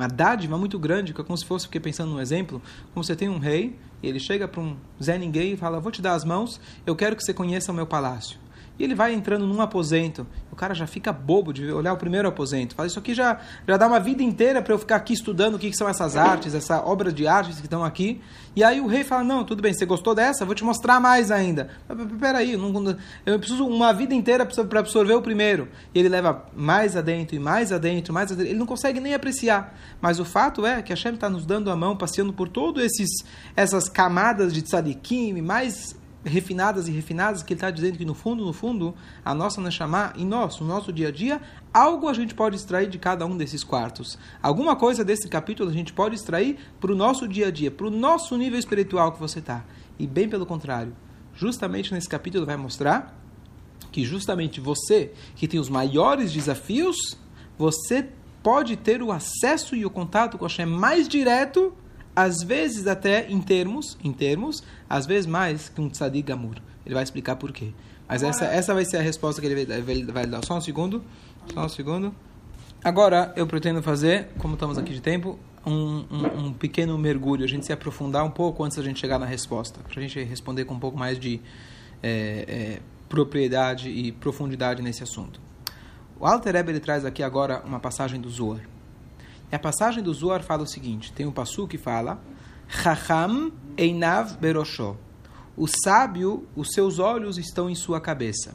uma 0.00 0.08
dádiva 0.08 0.56
muito 0.56 0.78
grande, 0.78 1.12
que 1.12 1.20
é 1.20 1.24
como 1.24 1.36
se 1.36 1.44
fosse, 1.44 1.66
fiquei 1.66 1.80
pensando 1.80 2.10
num 2.10 2.20
exemplo, 2.20 2.60
como 2.94 3.04
você 3.04 3.14
tem 3.14 3.28
um 3.28 3.38
rei, 3.38 3.76
e 4.02 4.08
ele 4.08 4.18
chega 4.18 4.48
para 4.48 4.60
um 4.60 4.76
Zé 5.02 5.18
Ninguém 5.18 5.52
e 5.52 5.56
fala, 5.56 5.78
vou 5.78 5.92
te 5.92 6.00
dar 6.00 6.14
as 6.14 6.24
mãos, 6.24 6.60
eu 6.86 6.96
quero 6.96 7.14
que 7.14 7.22
você 7.22 7.34
conheça 7.34 7.70
o 7.70 7.74
meu 7.74 7.86
palácio. 7.86 8.38
E 8.80 8.82
ele 8.82 8.94
vai 8.94 9.12
entrando 9.12 9.46
num 9.46 9.60
aposento. 9.60 10.26
O 10.50 10.56
cara 10.56 10.72
já 10.72 10.86
fica 10.86 11.12
bobo 11.12 11.52
de 11.52 11.70
olhar 11.70 11.92
o 11.92 11.98
primeiro 11.98 12.26
aposento. 12.26 12.74
Fala, 12.74 12.86
isso 12.86 12.98
aqui 12.98 13.12
já, 13.12 13.38
já 13.68 13.76
dá 13.76 13.86
uma 13.86 14.00
vida 14.00 14.22
inteira 14.22 14.62
para 14.62 14.72
eu 14.72 14.78
ficar 14.78 14.96
aqui 14.96 15.12
estudando 15.12 15.56
o 15.56 15.58
que, 15.58 15.68
que 15.68 15.76
são 15.76 15.86
essas 15.86 16.16
artes, 16.16 16.54
essa 16.54 16.82
obra 16.82 17.12
de 17.12 17.26
artes 17.26 17.56
que 17.56 17.66
estão 17.66 17.84
aqui. 17.84 18.22
E 18.56 18.64
aí 18.64 18.80
o 18.80 18.86
rei 18.86 19.04
fala, 19.04 19.22
não, 19.22 19.44
tudo 19.44 19.60
bem, 19.60 19.74
você 19.74 19.84
gostou 19.84 20.14
dessa? 20.14 20.46
Vou 20.46 20.54
te 20.54 20.64
mostrar 20.64 20.98
mais 20.98 21.30
ainda. 21.30 21.68
Peraí, 22.18 22.56
não, 22.56 22.96
eu 23.26 23.38
preciso 23.38 23.66
uma 23.66 23.92
vida 23.92 24.14
inteira 24.14 24.46
para 24.46 24.80
absorver 24.80 25.12
o 25.12 25.20
primeiro. 25.20 25.68
E 25.94 25.98
ele 25.98 26.08
leva 26.08 26.46
mais 26.56 26.96
adentro 26.96 27.36
e 27.36 27.38
mais 27.38 27.72
adentro, 27.72 28.14
mais 28.14 28.32
adentro. 28.32 28.50
Ele 28.50 28.58
não 28.58 28.66
consegue 28.66 28.98
nem 28.98 29.12
apreciar. 29.12 29.78
Mas 30.00 30.18
o 30.18 30.24
fato 30.24 30.64
é 30.64 30.80
que 30.80 30.90
a 30.90 30.96
Shem 30.96 31.12
está 31.12 31.28
nos 31.28 31.44
dando 31.44 31.70
a 31.70 31.76
mão, 31.76 31.94
passeando 31.94 32.32
por 32.32 32.48
todas 32.48 32.90
essas 33.54 33.90
camadas 33.90 34.54
de 34.54 34.62
tzadikim, 34.62 35.42
mais 35.42 35.99
refinadas 36.24 36.88
e 36.88 36.90
refinadas, 36.90 37.42
que 37.42 37.52
ele 37.52 37.58
está 37.58 37.70
dizendo 37.70 37.96
que 37.96 38.04
no 38.04 38.14
fundo, 38.14 38.44
no 38.44 38.52
fundo, 38.52 38.94
a 39.24 39.34
nossa 39.34 39.60
Neshama, 39.60 40.12
em 40.16 40.24
nós, 40.24 40.60
no 40.60 40.66
nosso 40.66 40.92
dia 40.92 41.08
a 41.08 41.10
dia, 41.10 41.40
algo 41.72 42.08
a 42.08 42.12
gente 42.12 42.34
pode 42.34 42.56
extrair 42.56 42.88
de 42.88 42.98
cada 42.98 43.24
um 43.24 43.36
desses 43.36 43.64
quartos. 43.64 44.18
Alguma 44.42 44.76
coisa 44.76 45.04
desse 45.04 45.28
capítulo 45.28 45.70
a 45.70 45.72
gente 45.72 45.92
pode 45.92 46.14
extrair 46.14 46.58
para 46.80 46.92
o 46.92 46.94
nosso 46.94 47.26
dia 47.26 47.48
a 47.48 47.50
dia, 47.50 47.70
para 47.70 47.86
o 47.86 47.90
nosso 47.90 48.36
nível 48.36 48.58
espiritual 48.58 49.12
que 49.12 49.18
você 49.18 49.38
está. 49.38 49.64
E 49.98 50.06
bem 50.06 50.28
pelo 50.28 50.44
contrário, 50.44 50.94
justamente 51.34 51.92
nesse 51.92 52.08
capítulo 52.08 52.44
vai 52.44 52.56
mostrar 52.56 53.18
que 53.90 54.04
justamente 54.04 54.60
você, 54.60 55.12
que 55.34 55.48
tem 55.48 55.58
os 55.58 55.68
maiores 55.68 56.32
desafios, 56.32 56.96
você 57.58 58.08
pode 58.42 58.76
ter 58.76 59.02
o 59.02 59.10
acesso 59.12 59.74
e 59.74 59.84
o 59.84 59.90
contato 59.90 60.38
com 60.38 60.44
a 60.44 60.48
Hashem 60.48 60.66
mais 60.66 61.08
direto 61.08 61.74
às 62.14 62.42
vezes 62.42 62.86
até 62.86 63.30
em 63.30 63.40
termos, 63.40 63.96
em 64.02 64.12
termos, 64.12 64.62
às 64.88 65.06
vezes 65.06 65.26
mais 65.26 65.68
que 65.68 65.80
um 65.80 65.88
tzadik 65.88 66.26
gamur. 66.26 66.56
Ele 66.84 66.94
vai 66.94 67.02
explicar 67.02 67.36
por 67.36 67.52
quê. 67.52 67.72
Mas 68.08 68.22
essa, 68.22 68.44
essa 68.46 68.74
vai 68.74 68.84
ser 68.84 68.96
a 68.96 69.02
resposta 69.02 69.40
que 69.40 69.46
ele 69.46 69.64
vai, 69.64 70.02
vai 70.04 70.26
dar. 70.26 70.44
Só 70.44 70.56
um 70.56 70.60
segundo. 70.60 71.04
Só 71.54 71.64
um 71.64 71.68
segundo. 71.68 72.14
Agora 72.82 73.32
eu 73.36 73.46
pretendo 73.46 73.82
fazer, 73.82 74.28
como 74.38 74.54
estamos 74.54 74.78
aqui 74.78 74.92
de 74.92 75.00
tempo, 75.00 75.38
um, 75.66 76.04
um, 76.10 76.46
um, 76.46 76.52
pequeno 76.52 76.96
mergulho, 76.96 77.44
a 77.44 77.48
gente 77.48 77.66
se 77.66 77.72
aprofundar 77.72 78.24
um 78.24 78.30
pouco 78.30 78.64
antes 78.64 78.78
da 78.78 78.82
gente 78.82 78.98
chegar 78.98 79.18
na 79.18 79.26
resposta, 79.26 79.80
para 79.80 80.00
a 80.00 80.02
gente 80.02 80.22
responder 80.24 80.64
com 80.64 80.74
um 80.74 80.78
pouco 80.78 80.98
mais 80.98 81.18
de 81.18 81.40
é, 82.02 82.44
é, 82.48 82.80
propriedade 83.08 83.90
e 83.90 84.12
profundidade 84.12 84.82
nesse 84.82 85.02
assunto. 85.02 85.40
O 86.18 86.26
Alter 86.26 86.56
Eber 86.56 86.74
ele 86.74 86.80
traz 86.80 87.04
aqui 87.04 87.22
agora 87.22 87.62
uma 87.64 87.78
passagem 87.78 88.20
do 88.20 88.30
Zohar. 88.30 88.62
A 89.52 89.58
passagem 89.58 90.02
do 90.02 90.12
Zohar 90.14 90.42
fala 90.42 90.62
o 90.62 90.66
seguinte: 90.66 91.12
tem 91.12 91.26
um 91.26 91.32
passo 91.32 91.66
que 91.66 91.76
fala, 91.76 92.20
Chacham 92.68 93.52
Einav 93.76 94.36
Berosho. 94.38 94.96
O 95.56 95.66
sábio, 95.66 96.46
os 96.54 96.68
seus 96.72 96.98
olhos 96.98 97.36
estão 97.36 97.68
em 97.68 97.74
sua 97.74 98.00
cabeça. 98.00 98.54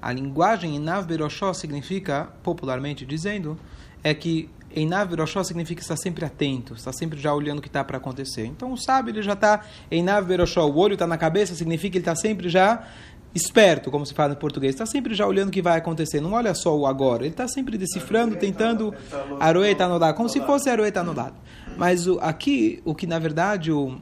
A 0.00 0.12
linguagem 0.12 0.74
Einav 0.74 1.06
Berosho 1.06 1.52
significa, 1.54 2.28
popularmente 2.42 3.04
dizendo, 3.04 3.58
é 4.04 4.14
que 4.14 4.50
Einav 4.70 5.08
Beroshó 5.08 5.42
significa 5.42 5.80
estar 5.80 5.96
sempre 5.96 6.24
atento, 6.24 6.74
estar 6.74 6.92
sempre 6.92 7.18
já 7.18 7.32
olhando 7.32 7.58
o 7.58 7.62
que 7.62 7.68
está 7.68 7.82
para 7.82 7.96
acontecer. 7.96 8.44
Então 8.44 8.72
o 8.72 8.76
sábio 8.76 9.12
ele 9.12 9.22
já 9.22 9.32
está 9.32 9.64
Einav 9.90 10.26
Beroshó, 10.26 10.66
o 10.66 10.76
olho 10.76 10.92
está 10.92 11.06
na 11.06 11.16
cabeça, 11.16 11.54
significa 11.54 11.92
que 11.92 11.98
ele 11.98 12.02
está 12.02 12.14
sempre 12.14 12.48
já 12.48 12.86
esperto, 13.34 13.90
como 13.90 14.04
se 14.06 14.14
fala 14.14 14.32
em 14.32 14.36
português, 14.36 14.74
está 14.74 14.86
sempre 14.86 15.14
já 15.14 15.26
olhando 15.26 15.48
o 15.48 15.52
que 15.52 15.62
vai 15.62 15.78
acontecer, 15.78 16.20
não 16.20 16.32
olha 16.32 16.54
só 16.54 16.76
o 16.76 16.86
agora, 16.86 17.22
ele 17.22 17.30
está 17.30 17.46
sempre 17.46 17.76
decifrando, 17.76 18.36
tentando 18.36 18.94
aroeta 19.38 19.84
anulado, 19.84 20.14
como 20.14 20.28
se 20.28 20.40
fosse 20.40 20.68
aroeta 20.70 21.00
anulado. 21.00 21.34
Mas 21.76 22.06
o, 22.06 22.18
aqui, 22.20 22.82
o 22.84 22.94
que 22.94 23.06
na 23.06 23.18
verdade 23.18 23.70
o, 23.70 23.98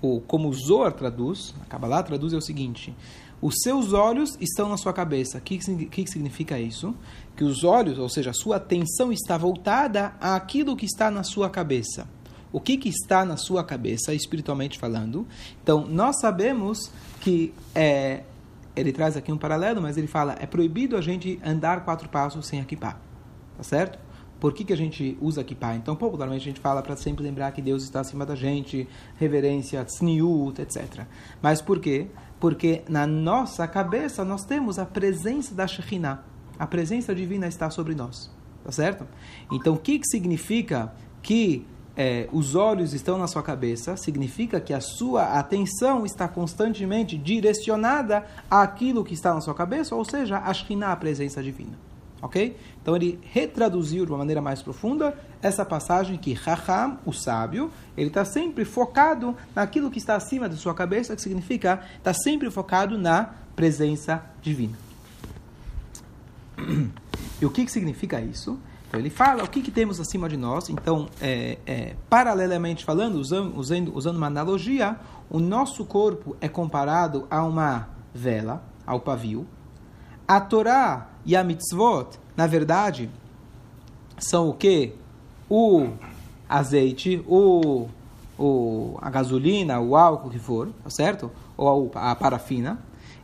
ou 0.00 0.20
como 0.20 0.48
o 0.48 0.54
Zohar 0.54 0.92
traduz, 0.92 1.54
a 1.62 1.64
Kabbalah 1.66 2.02
traduz 2.02 2.32
é 2.32 2.36
o 2.36 2.40
seguinte: 2.40 2.94
os 3.40 3.56
seus 3.62 3.92
olhos 3.92 4.36
estão 4.40 4.68
na 4.68 4.76
sua 4.76 4.92
cabeça. 4.92 5.38
O 5.38 5.40
que, 5.40 5.58
que, 5.58 6.06
significa 6.06 6.58
isso? 6.58 6.94
Que 7.36 7.44
os 7.44 7.64
olhos, 7.64 7.98
ou 7.98 8.08
seja, 8.08 8.30
a 8.30 8.34
sua 8.34 8.56
atenção 8.56 9.12
está 9.12 9.36
voltada 9.36 10.14
àquilo 10.20 10.76
que 10.76 10.86
está 10.86 11.10
na 11.10 11.22
sua 11.22 11.50
cabeça. 11.50 12.08
O 12.56 12.60
que, 12.60 12.78
que 12.78 12.88
está 12.88 13.22
na 13.22 13.36
sua 13.36 13.62
cabeça, 13.62 14.14
espiritualmente 14.14 14.78
falando? 14.78 15.26
Então, 15.62 15.86
nós 15.86 16.18
sabemos 16.18 16.90
que 17.20 17.52
é, 17.74 18.22
ele 18.74 18.94
traz 18.94 19.14
aqui 19.14 19.30
um 19.30 19.36
paralelo, 19.36 19.82
mas 19.82 19.98
ele 19.98 20.06
fala 20.06 20.34
é 20.40 20.46
proibido 20.46 20.96
a 20.96 21.02
gente 21.02 21.38
andar 21.44 21.84
quatro 21.84 22.08
passos 22.08 22.46
sem 22.46 22.58
equipar, 22.58 22.98
tá 23.58 23.62
certo? 23.62 23.98
Por 24.40 24.54
que, 24.54 24.64
que 24.64 24.72
a 24.72 24.76
gente 24.76 25.18
usa 25.20 25.44
kippah? 25.44 25.76
Então, 25.76 25.94
popularmente, 25.94 26.44
a 26.44 26.44
gente 26.46 26.58
fala 26.58 26.82
para 26.82 26.96
sempre 26.96 27.22
lembrar 27.22 27.52
que 27.52 27.60
Deus 27.60 27.82
está 27.82 28.00
acima 28.00 28.24
da 28.24 28.34
gente, 28.34 28.88
reverência, 29.16 29.84
tzniut, 29.84 30.58
etc. 30.58 31.04
Mas 31.42 31.60
por 31.60 31.78
quê? 31.78 32.06
Porque 32.40 32.80
na 32.88 33.06
nossa 33.06 33.68
cabeça 33.68 34.24
nós 34.24 34.46
temos 34.46 34.78
a 34.78 34.86
presença 34.86 35.54
da 35.54 35.66
Shekhinah. 35.66 36.24
A 36.58 36.66
presença 36.66 37.14
divina 37.14 37.46
está 37.46 37.68
sobre 37.68 37.94
nós. 37.94 38.34
Tá 38.64 38.72
certo? 38.72 39.06
Então, 39.52 39.74
o 39.74 39.78
que, 39.78 39.98
que 39.98 40.08
significa 40.08 40.94
que 41.20 41.66
é, 41.96 42.28
os 42.30 42.54
olhos 42.54 42.92
estão 42.92 43.16
na 43.16 43.26
sua 43.26 43.42
cabeça? 43.42 43.96
Significa 43.96 44.60
que 44.60 44.74
a 44.74 44.80
sua 44.80 45.38
atenção 45.38 46.04
está 46.04 46.28
constantemente 46.28 47.16
direcionada 47.16 48.26
àquilo 48.50 49.04
que 49.04 49.14
está 49.14 49.32
na 49.32 49.40
sua 49.40 49.54
cabeça, 49.54 49.94
ou 49.94 50.04
seja, 50.04 50.38
a 50.38 50.52
Shekhinah, 50.52 50.92
a 50.92 50.96
presença 50.96 51.42
divina. 51.42 51.78
Ok? 52.20 52.56
Então 52.82 52.96
ele 52.96 53.18
retraduziu 53.32 54.04
de 54.04 54.12
uma 54.12 54.18
maneira 54.18 54.40
mais 54.40 54.62
profunda 54.62 55.16
essa 55.40 55.64
passagem 55.64 56.16
que 56.16 56.32
Raham, 56.32 56.98
o 57.04 57.12
sábio, 57.12 57.70
ele 57.96 58.08
está 58.08 58.24
sempre 58.24 58.64
focado 58.64 59.36
naquilo 59.54 59.90
que 59.90 59.98
está 59.98 60.16
acima 60.16 60.48
da 60.48 60.56
sua 60.56 60.74
cabeça, 60.74 61.14
que 61.14 61.22
significa 61.22 61.82
está 61.96 62.12
sempre 62.12 62.50
focado 62.50 62.98
na 62.98 63.30
presença 63.54 64.24
divina. 64.42 64.76
E 67.38 67.44
o 67.44 67.50
que, 67.50 67.66
que 67.66 67.70
significa 67.70 68.18
isso? 68.18 68.58
Então 68.88 69.00
ele 69.00 69.10
fala 69.10 69.42
o 69.42 69.48
que, 69.48 69.60
que 69.60 69.70
temos 69.70 70.00
acima 70.00 70.28
de 70.28 70.36
nós. 70.36 70.68
Então, 70.68 71.08
é, 71.20 71.58
é, 71.66 71.96
paralelamente 72.08 72.84
falando, 72.84 73.16
usando, 73.16 73.56
usando, 73.56 73.96
usando 73.96 74.16
uma 74.16 74.28
analogia, 74.28 74.96
o 75.28 75.38
nosso 75.38 75.84
corpo 75.84 76.36
é 76.40 76.48
comparado 76.48 77.26
a 77.30 77.42
uma 77.44 77.88
vela, 78.14 78.62
ao 78.86 79.00
pavio. 79.00 79.46
A 80.26 80.40
Torá 80.40 81.08
e 81.24 81.36
a 81.36 81.42
mitzvot, 81.42 82.18
na 82.36 82.46
verdade, 82.46 83.10
são 84.18 84.48
o 84.48 84.54
que? 84.54 84.94
O 85.48 85.88
azeite, 86.48 87.22
o, 87.26 87.88
o, 88.38 88.96
a 89.00 89.10
gasolina, 89.10 89.80
o 89.80 89.96
álcool 89.96 90.30
que 90.30 90.38
for, 90.38 90.68
tá 90.82 90.90
certo? 90.90 91.30
Ou 91.56 91.90
a, 91.94 92.12
a 92.12 92.16
parafina. 92.16 92.78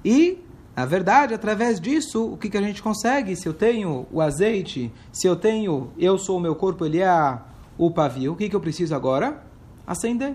E, 0.05 0.39
na 0.75 0.87
verdade, 0.87 1.35
através 1.35 1.79
disso, 1.79 2.33
o 2.33 2.37
que, 2.37 2.49
que 2.49 2.57
a 2.57 2.63
gente 2.63 2.83
consegue? 2.83 3.37
Se 3.37 3.47
eu 3.47 3.53
tenho 3.53 4.07
o 4.11 4.21
azeite, 4.21 4.91
se 5.13 5.27
eu 5.27 5.37
tenho, 5.37 5.93
eu 5.99 6.17
sou 6.19 6.39
o 6.39 6.41
meu 6.41 6.55
corpo, 6.55 6.87
ele 6.87 7.01
é 7.01 7.39
o 7.77 7.91
pavio, 7.91 8.33
o 8.33 8.37
que, 8.37 8.49
que 8.49 8.57
eu 8.57 8.61
preciso 8.61 8.95
agora? 8.95 9.43
Acender. 9.87 10.35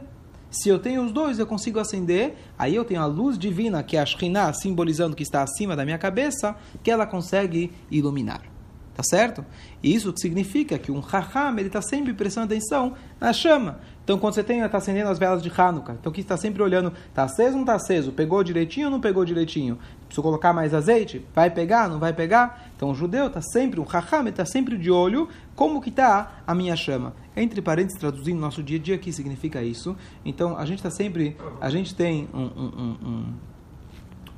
Se 0.50 0.70
eu 0.70 0.80
tenho 0.80 1.04
os 1.04 1.12
dois, 1.12 1.40
eu 1.40 1.48
consigo 1.48 1.80
acender, 1.80 2.38
aí 2.58 2.76
eu 2.76 2.86
tenho 2.86 3.02
a 3.02 3.06
luz 3.06 3.38
divina, 3.38 3.84
que 3.84 3.98
é 3.98 4.00
a 4.00 4.06
Shekhinah, 4.06 4.54
simbolizando 4.54 5.16
que 5.16 5.24
está 5.24 5.42
acima 5.42 5.76
da 5.76 5.84
minha 5.84 5.98
cabeça, 5.98 6.56
que 6.84 6.92
ela 6.92 7.06
consegue 7.06 7.72
iluminar. 7.92 8.57
Tá 8.98 9.04
certo? 9.04 9.46
E 9.84 9.94
isso 9.94 10.12
significa 10.18 10.76
que 10.80 10.92
um 10.92 11.00
Raham, 11.00 11.60
ele 11.60 11.68
está 11.68 11.84
sempre 11.84 12.14
prestando 12.14 12.48
atenção 12.48 12.96
na 13.22 13.32
chama. 13.32 13.80
Então, 14.04 14.18
quando 14.18 14.34
você 14.34 14.44
tem, 14.44 14.62
está 14.62 14.80
acendendo 14.80 15.08
as 15.08 15.20
velas 15.20 15.44
de 15.44 15.52
Hanukkah, 15.56 15.94
então 15.94 16.12
que 16.12 16.22
está 16.22 16.36
sempre 16.36 16.64
olhando, 16.64 16.92
está 17.08 17.22
aceso 17.22 17.50
ou 17.50 17.56
não 17.58 17.62
está 17.62 17.76
aceso? 17.76 18.12
Pegou 18.12 18.44
direitinho 18.44 18.88
ou 18.88 18.92
não 18.92 19.00
pegou 19.00 19.24
direitinho? 19.24 19.78
Preciso 20.08 20.24
colocar 20.24 20.52
mais 20.52 20.74
azeite? 20.74 21.24
Vai 21.36 21.52
pegar, 21.52 21.88
não 21.88 22.00
vai 22.00 22.12
pegar? 22.12 22.72
Então, 22.76 22.90
o 22.90 22.96
judeu 22.96 23.28
está 23.28 23.40
sempre, 23.40 23.80
o 23.80 23.84
Raham 23.84 24.28
está 24.30 24.46
sempre 24.46 24.76
de 24.80 24.90
olho 24.90 25.30
como 25.56 25.80
que 25.80 25.90
está 25.90 26.42
a 26.48 26.56
minha 26.56 26.76
chama. 26.76 27.14
Entre 27.36 27.62
parênteses, 27.62 28.00
traduzindo 28.00 28.40
nosso 28.40 28.64
dia 28.64 28.80
a 28.80 28.82
dia, 28.82 28.98
que 28.98 29.14
significa 29.14 29.62
isso? 29.62 29.96
Então, 30.26 30.58
a 30.58 30.66
gente 30.66 30.80
está 30.80 30.90
sempre, 30.90 31.38
a 31.62 31.70
gente 31.70 31.94
tem 31.94 32.28
um, 32.34 32.40
um, 32.40 32.72
um, 32.76 33.08
um 33.10 33.34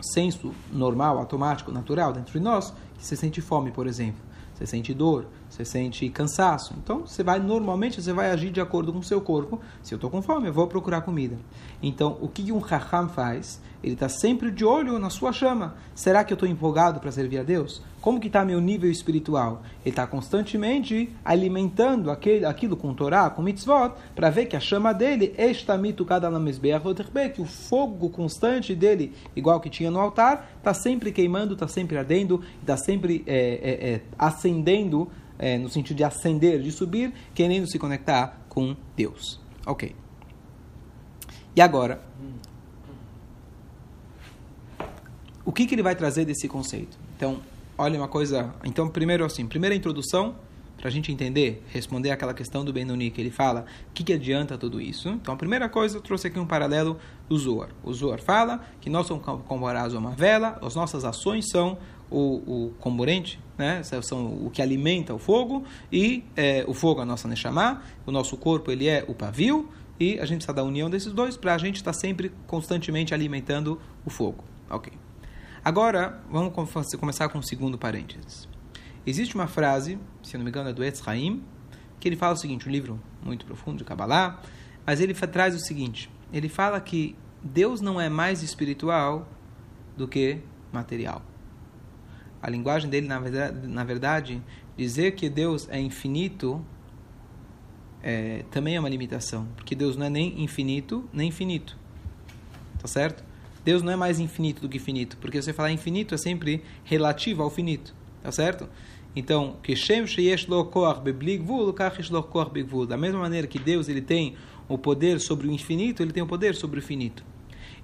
senso 0.02 0.52
normal, 0.70 1.18
automático, 1.18 1.72
natural 1.72 2.12
dentro 2.12 2.34
de 2.34 2.42
nós, 2.42 2.74
que 2.98 3.06
você 3.06 3.16
sente 3.16 3.40
fome, 3.40 3.72
por 3.72 3.88
exemplo 3.88 4.29
você 4.60 4.68
sente 4.68 4.94
dor, 4.94 5.26
você 5.50 5.66
sente 5.66 6.08
cansaço. 6.10 6.76
Então, 6.78 7.06
você 7.06 7.24
vai 7.24 7.40
normalmente 7.40 8.02
você 8.02 8.14
vai 8.14 8.30
agir 8.30 8.52
de 8.52 8.62
acordo 8.62 8.94
com 8.94 9.00
o 9.00 9.04
seu 9.04 9.20
corpo. 9.20 9.60
Se 9.82 9.94
eu 9.94 9.98
estou 9.98 10.10
com 10.10 10.22
fome, 10.22 10.48
eu 10.48 10.54
vou 10.54 10.68
procurar 10.68 11.02
comida. 11.02 11.38
Então, 11.82 12.18
o 12.22 12.28
que 12.28 12.52
um 12.52 12.60
raham 12.60 13.10
faz? 13.10 13.60
Ele 13.82 13.94
está 13.94 14.10
sempre 14.10 14.52
de 14.52 14.66
olho 14.66 15.00
na 15.00 15.10
sua 15.10 15.32
chama. 15.32 15.76
Será 15.96 16.24
que 16.24 16.34
eu 16.34 16.36
estou 16.36 16.48
empolgado 16.48 17.00
para 17.00 17.12
servir 17.12 17.40
a 17.40 17.44
Deus? 17.44 17.82
Como 18.02 18.20
que 18.20 18.28
está 18.28 18.44
meu 18.44 18.60
nível 18.60 18.92
espiritual? 18.92 19.62
Ele 19.86 19.92
está 19.92 20.06
constantemente 20.06 21.14
alimentando 21.24 22.12
aquele, 22.12 22.46
aquilo 22.46 22.76
com 22.76 22.94
Torá, 22.94 23.30
com 23.30 23.42
mitzvot, 23.42 23.94
para 24.16 24.30
ver 24.30 24.48
que 24.48 24.56
a 24.56 24.60
chama 24.60 24.94
dele, 24.94 25.34
que 27.30 27.42
o 27.42 27.46
fogo 27.46 28.10
constante 28.10 28.76
dele, 28.76 29.14
igual 29.34 29.62
que 29.62 29.70
tinha 29.70 29.90
no 29.90 30.00
altar, 30.00 30.52
está 30.58 30.74
sempre 30.74 31.12
queimando, 31.12 31.54
está 31.54 31.68
sempre 31.68 31.98
ardendo, 31.98 32.42
está 32.62 32.76
sempre 32.76 33.24
é, 33.26 33.38
é, 33.38 33.92
é, 33.92 34.02
acendendo, 34.18 35.10
é, 35.40 35.58
no 35.58 35.70
sentido 35.70 35.98
de 35.98 36.04
acender, 36.04 36.62
de 36.62 36.72
subir, 36.72 37.14
querendo 37.34 37.66
se 37.68 37.80
conectar 37.80 38.46
com 38.50 38.76
Deus. 38.96 39.40
Ok. 39.66 39.96
E 41.56 41.62
agora, 41.62 42.02
o 45.46 45.52
que, 45.52 45.66
que 45.66 45.74
ele 45.74 45.82
vai 45.82 45.96
trazer 45.96 46.26
desse 46.26 46.48
conceito? 46.48 46.98
Então, 47.16 47.40
olha 47.78 47.98
uma 47.98 48.08
coisa. 48.08 48.54
Então, 48.64 48.88
primeiro 48.88 49.26
assim, 49.26 49.48
primeira 49.48 49.74
introdução 49.74 50.36
para 50.78 50.88
a 50.88 50.92
gente 50.92 51.12
entender, 51.12 51.64
responder 51.68 52.10
aquela 52.10 52.34
questão 52.34 52.64
do 52.64 52.72
Benoni, 52.72 53.12
que 53.12 53.20
ele 53.20 53.30
fala, 53.32 53.66
o 53.90 53.94
que, 53.94 54.04
que 54.04 54.14
adianta 54.14 54.58
tudo 54.58 54.80
isso? 54.80 55.10
Então, 55.10 55.34
a 55.34 55.38
primeira 55.38 55.68
coisa, 55.68 55.98
eu 55.98 56.02
trouxe 56.02 56.28
aqui 56.28 56.40
um 56.40 56.46
paralelo 56.46 56.98
do 57.28 57.38
Zohar. 57.38 57.70
O 57.84 57.94
Zohar 57.94 58.22
fala 58.22 58.64
que 58.80 58.90
nós 58.90 59.06
somos 59.06 59.24
comparados 59.46 59.94
a 59.94 60.00
uma 60.00 60.12
vela, 60.12 60.58
as 60.62 60.76
nossas 60.76 61.04
ações 61.04 61.50
são 61.50 61.78
o, 62.10 62.68
o 62.68 62.74
comburente, 62.80 63.40
né? 63.58 63.82
são 63.84 64.46
o 64.46 64.50
que 64.50 64.62
alimenta 64.62 65.14
o 65.14 65.20
fogo, 65.20 65.64
e 65.92 66.24
é, 66.36 66.64
o 66.68 66.74
fogo 66.74 67.00
é 67.00 67.04
a 67.04 67.06
nossa 67.06 67.28
Neshama, 67.28 67.82
o 68.06 68.12
nosso 68.12 68.38
corpo 68.38 68.72
ele 68.72 68.88
é 68.88 69.06
o 69.08 69.14
pavio, 69.14 69.70
e 70.00 70.20
a 70.20 70.26
gente 70.26 70.38
precisa 70.38 70.54
da 70.54 70.64
união 70.64 70.90
desses 70.90 71.12
dois 71.12 71.36
para 71.36 71.54
a 71.54 71.58
gente 71.58 71.76
estar 71.76 71.92
tá 71.92 72.00
sempre 72.00 72.32
constantemente 72.48 73.14
alimentando 73.14 73.80
o 74.06 74.10
fogo. 74.10 74.44
Ok. 74.70 74.94
Agora, 75.64 76.22
vamos 76.32 76.54
começar 76.98 77.28
com 77.28 77.40
o 77.40 77.44
segundo 77.44 77.78
parênteses. 77.78 78.48
Existe 79.06 79.36
uma 79.36 79.48
frase, 79.48 80.00
se 80.24 80.38
não 80.38 80.44
me 80.44 80.50
engano 80.50 80.70
é 80.70 80.74
do 80.74 80.84
Etz 80.84 81.06
Haim, 81.06 81.44
que 82.00 82.08
ele 82.08 82.16
fala 82.16 82.34
o 82.34 82.38
seguinte, 82.38 82.68
um 82.68 82.72
livro 82.72 83.00
muito 83.22 83.46
profundo 83.46 83.78
de 83.78 83.84
Kabbalah, 83.84 84.42
mas 84.86 85.02
ele 85.02 85.14
traz 85.14 85.54
o 85.54 85.60
seguinte, 85.60 86.10
ele 86.32 86.48
fala 86.48 86.80
que 86.80 87.16
Deus 87.44 87.82
não 87.82 88.00
é 88.00 88.10
mais 88.10 88.42
espiritual 88.42 89.28
do 89.98 90.08
que 90.08 90.40
material. 90.72 91.22
A 92.42 92.50
linguagem 92.50 92.90
dele, 92.90 93.08
na 93.08 93.20
verdade, 93.20 93.68
na 93.68 93.84
verdade 93.84 94.42
dizer 94.78 95.12
que 95.12 95.30
Deus 95.30 95.68
é 95.70 95.80
infinito 95.80 96.66
é, 98.02 98.46
também 98.50 98.76
é 98.76 98.80
uma 98.80 98.88
limitação, 98.88 99.48
porque 99.56 99.76
Deus 99.76 99.98
não 99.98 100.06
é 100.06 100.10
nem 100.10 100.42
infinito, 100.42 101.08
nem 101.12 101.32
finito. 101.32 101.78
Tá 102.80 102.88
certo? 102.88 103.24
Deus 103.64 103.82
não 103.82 103.92
é 103.92 103.96
mais 103.96 104.20
infinito 104.20 104.62
do 104.62 104.70
que 104.70 104.80
finito, 104.80 105.18
porque 105.18 105.42
você 105.42 105.52
falar 105.52 105.72
infinito 105.72 106.16
é 106.16 106.18
sempre 106.18 106.64
relativo 106.84 107.44
ao 107.44 107.50
finito. 107.50 107.94
Tá 108.24 108.32
certo? 108.32 108.70
Então. 109.16 109.58
Da 112.88 112.98
mesma 112.98 113.20
maneira 113.20 113.48
que 113.48 113.60
Deus 113.60 113.90
ele 113.90 114.02
tem 114.02 114.36
o 114.68 114.78
poder 114.78 115.20
sobre 115.20 115.48
o 115.48 115.52
infinito, 115.52 116.02
ele 116.02 116.12
tem 116.12 116.24
o 116.24 116.28
poder 116.28 116.56
sobre 116.56 116.80
o 116.80 116.82
finito. 116.82 117.24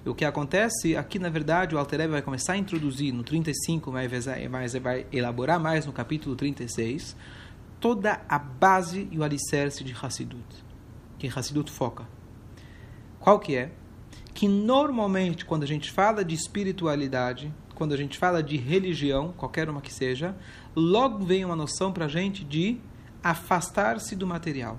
O 0.06 0.14
que 0.14 0.24
acontece 0.24 0.96
aqui, 0.96 1.18
na 1.18 1.28
verdade, 1.28 1.74
o 1.74 1.78
Alter 1.78 2.08
vai 2.08 2.22
começar 2.22 2.52
a 2.52 2.56
introduzir 2.56 3.12
no 3.12 3.24
35, 3.24 3.90
mas 3.90 4.74
vai 4.74 5.04
elaborar 5.12 5.58
mais 5.58 5.84
no 5.84 5.92
capítulo 5.92 6.36
36, 6.36 7.16
toda 7.80 8.20
a 8.28 8.38
base 8.38 9.08
e 9.10 9.18
o 9.18 9.24
alicerce 9.24 9.82
de 9.82 9.92
Hassidut, 9.92 10.46
que 11.18 11.26
Hassidut 11.26 11.72
foca. 11.72 12.06
Qual 13.18 13.40
que 13.40 13.56
é? 13.56 13.72
Que 14.32 14.46
normalmente, 14.46 15.44
quando 15.44 15.64
a 15.64 15.66
gente 15.66 15.90
fala 15.90 16.24
de 16.24 16.36
espiritualidade, 16.36 17.52
quando 17.74 17.92
a 17.92 17.96
gente 17.96 18.16
fala 18.16 18.40
de 18.40 18.56
religião, 18.56 19.34
qualquer 19.36 19.68
uma 19.68 19.80
que 19.80 19.92
seja, 19.92 20.36
logo 20.76 21.24
vem 21.24 21.44
uma 21.44 21.56
noção 21.56 21.92
para 21.92 22.04
a 22.04 22.08
gente 22.08 22.44
de 22.44 22.78
afastar-se 23.24 24.14
do 24.14 24.24
material. 24.24 24.78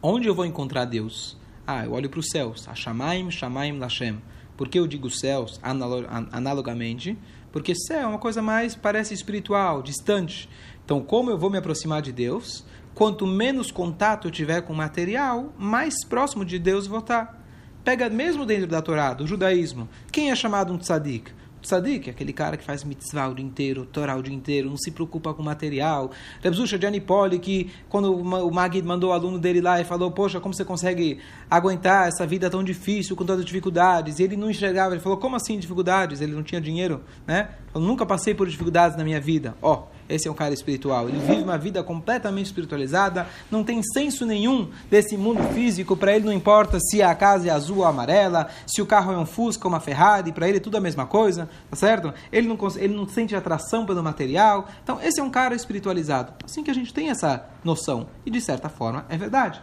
Onde 0.00 0.28
eu 0.28 0.34
vou 0.34 0.46
encontrar 0.46 0.84
Deus? 0.84 1.41
Ah, 1.66 1.84
eu 1.84 1.92
olho 1.92 2.10
para 2.10 2.20
os 2.20 2.28
céus. 2.28 2.68
Ashamaim, 2.68 3.30
Shamaim, 3.30 3.78
Lashem. 3.78 4.20
Por 4.56 4.68
que 4.68 4.78
eu 4.78 4.86
digo 4.86 5.10
céus 5.10 5.60
analogamente? 5.62 7.16
Porque 7.50 7.74
céu 7.74 8.00
é 8.00 8.06
uma 8.06 8.18
coisa 8.18 8.42
mais, 8.42 8.74
parece 8.74 9.14
espiritual, 9.14 9.82
distante. 9.82 10.48
Então, 10.84 11.02
como 11.02 11.30
eu 11.30 11.38
vou 11.38 11.50
me 11.50 11.58
aproximar 11.58 12.02
de 12.02 12.12
Deus? 12.12 12.64
Quanto 12.94 13.26
menos 13.26 13.70
contato 13.70 14.28
eu 14.28 14.30
tiver 14.30 14.62
com 14.62 14.72
o 14.72 14.76
material, 14.76 15.52
mais 15.58 16.04
próximo 16.04 16.44
de 16.44 16.58
Deus 16.58 16.86
vou 16.86 16.98
estar. 16.98 17.40
Pega 17.84 18.08
mesmo 18.08 18.46
dentro 18.46 18.66
da 18.66 18.82
Torá, 18.82 19.12
do 19.14 19.26
judaísmo, 19.26 19.88
quem 20.10 20.30
é 20.30 20.36
chamado 20.36 20.72
um 20.72 20.78
tzadik? 20.78 21.32
Tzadik, 21.62 22.10
aquele 22.10 22.32
cara 22.32 22.56
que 22.56 22.64
faz 22.64 22.84
mitzvah 22.84 23.28
o 23.28 23.34
dia 23.34 23.44
inteiro, 23.44 23.86
Torá 23.86 24.16
o 24.16 24.22
dia 24.22 24.34
inteiro, 24.34 24.68
não 24.68 24.76
se 24.76 24.90
preocupa 24.90 25.32
com 25.32 25.42
material. 25.42 26.10
Rebzusha 26.42 26.78
de 26.78 26.86
Anipoli, 26.86 27.38
que 27.38 27.70
quando 27.88 28.14
o 28.14 28.50
Magid 28.52 28.86
mandou 28.86 29.10
o 29.10 29.12
aluno 29.12 29.38
dele 29.38 29.60
lá 29.60 29.80
e 29.80 29.84
falou, 29.84 30.10
poxa, 30.10 30.40
como 30.40 30.52
você 30.52 30.64
consegue 30.64 31.20
aguentar 31.48 32.08
essa 32.08 32.26
vida 32.26 32.50
tão 32.50 32.62
difícil, 32.62 33.16
com 33.16 33.24
todas 33.24 33.40
as 33.40 33.46
dificuldades? 33.46 34.18
E 34.18 34.24
ele 34.24 34.36
não 34.36 34.50
enxergava, 34.50 34.94
ele 34.94 35.02
falou, 35.02 35.18
como 35.18 35.36
assim 35.36 35.58
dificuldades? 35.58 36.20
Ele 36.20 36.32
não 36.32 36.42
tinha 36.42 36.60
dinheiro, 36.60 37.02
né? 37.26 37.50
Eu 37.74 37.80
nunca 37.80 38.04
passei 38.04 38.34
por 38.34 38.48
dificuldades 38.48 38.96
na 38.96 39.04
minha 39.04 39.20
vida. 39.20 39.54
Ó, 39.62 39.72
oh, 39.74 39.91
esse 40.08 40.28
é 40.28 40.30
um 40.30 40.34
cara 40.34 40.52
espiritual. 40.52 41.08
Ele 41.08 41.18
vive 41.18 41.42
uma 41.42 41.56
vida 41.56 41.82
completamente 41.82 42.46
espiritualizada, 42.46 43.26
não 43.50 43.64
tem 43.64 43.82
senso 43.82 44.26
nenhum 44.26 44.68
desse 44.90 45.16
mundo 45.16 45.42
físico. 45.54 45.96
Para 45.96 46.14
ele 46.14 46.26
não 46.26 46.32
importa 46.32 46.78
se 46.80 47.02
a 47.02 47.14
casa 47.14 47.48
é 47.48 47.50
azul 47.50 47.78
ou 47.78 47.84
amarela, 47.84 48.48
se 48.66 48.82
o 48.82 48.86
carro 48.86 49.12
é 49.12 49.18
um 49.18 49.26
Fusca 49.26 49.66
ou 49.66 49.72
uma 49.72 49.80
Ferrari, 49.80 50.32
para 50.32 50.48
ele 50.48 50.58
é 50.58 50.60
tudo 50.60 50.76
a 50.76 50.80
mesma 50.80 51.06
coisa, 51.06 51.48
tá 51.70 51.76
certo? 51.76 52.12
Ele 52.30 52.48
não, 52.48 52.58
ele 52.76 52.94
não 52.94 53.08
sente 53.08 53.34
atração 53.34 53.86
pelo 53.86 54.02
material. 54.02 54.68
Então, 54.82 55.00
esse 55.00 55.20
é 55.20 55.22
um 55.22 55.30
cara 55.30 55.54
espiritualizado. 55.54 56.32
Assim 56.44 56.62
que 56.62 56.70
a 56.70 56.74
gente 56.74 56.92
tem 56.92 57.08
essa 57.08 57.48
noção. 57.64 58.08
E 58.26 58.30
de 58.30 58.40
certa 58.40 58.68
forma 58.68 59.06
é 59.08 59.16
verdade. 59.16 59.62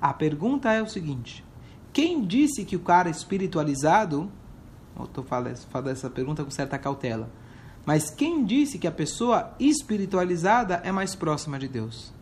A 0.00 0.12
pergunta 0.12 0.72
é 0.72 0.82
o 0.82 0.88
seguinte: 0.88 1.44
quem 1.92 2.24
disse 2.24 2.64
que 2.64 2.76
o 2.76 2.80
cara 2.80 3.10
espiritualizado. 3.10 4.30
Eu 4.98 5.04
estou 5.04 5.22
falando 5.22 5.90
essa 5.90 6.10
pergunta 6.10 6.42
com 6.42 6.50
certa 6.50 6.76
cautela 6.76 7.30
mas 7.88 8.10
quem 8.10 8.44
disse 8.44 8.78
que 8.78 8.86
a 8.86 8.92
pessoa 8.92 9.54
espiritualizada 9.58 10.82
é 10.84 10.92
mais 10.92 11.14
próxima 11.14 11.58
de 11.58 11.66
Deus? 11.66 12.12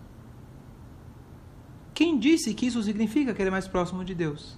Quem 1.92 2.20
disse 2.20 2.54
que 2.54 2.66
isso 2.66 2.80
significa 2.84 3.34
que 3.34 3.42
ele 3.42 3.48
é 3.48 3.50
mais 3.50 3.66
próximo 3.66 4.04
de 4.04 4.14
Deus? 4.14 4.56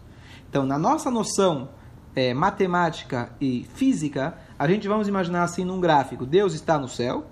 Então, 0.50 0.66
na 0.66 0.78
nossa 0.78 1.10
noção 1.10 1.70
é, 2.14 2.34
matemática 2.34 3.32
e 3.40 3.66
física, 3.72 4.36
a 4.58 4.68
gente 4.68 4.86
vamos 4.86 5.08
imaginar 5.08 5.44
assim 5.44 5.64
num 5.64 5.80
gráfico: 5.80 6.26
Deus 6.26 6.52
está 6.52 6.78
no 6.78 6.88
céu, 6.90 7.26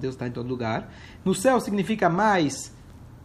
Deus 0.00 0.14
está 0.14 0.26
em 0.26 0.32
todo 0.32 0.48
lugar. 0.48 0.90
No 1.22 1.34
céu 1.34 1.60
significa 1.60 2.08
mais 2.08 2.74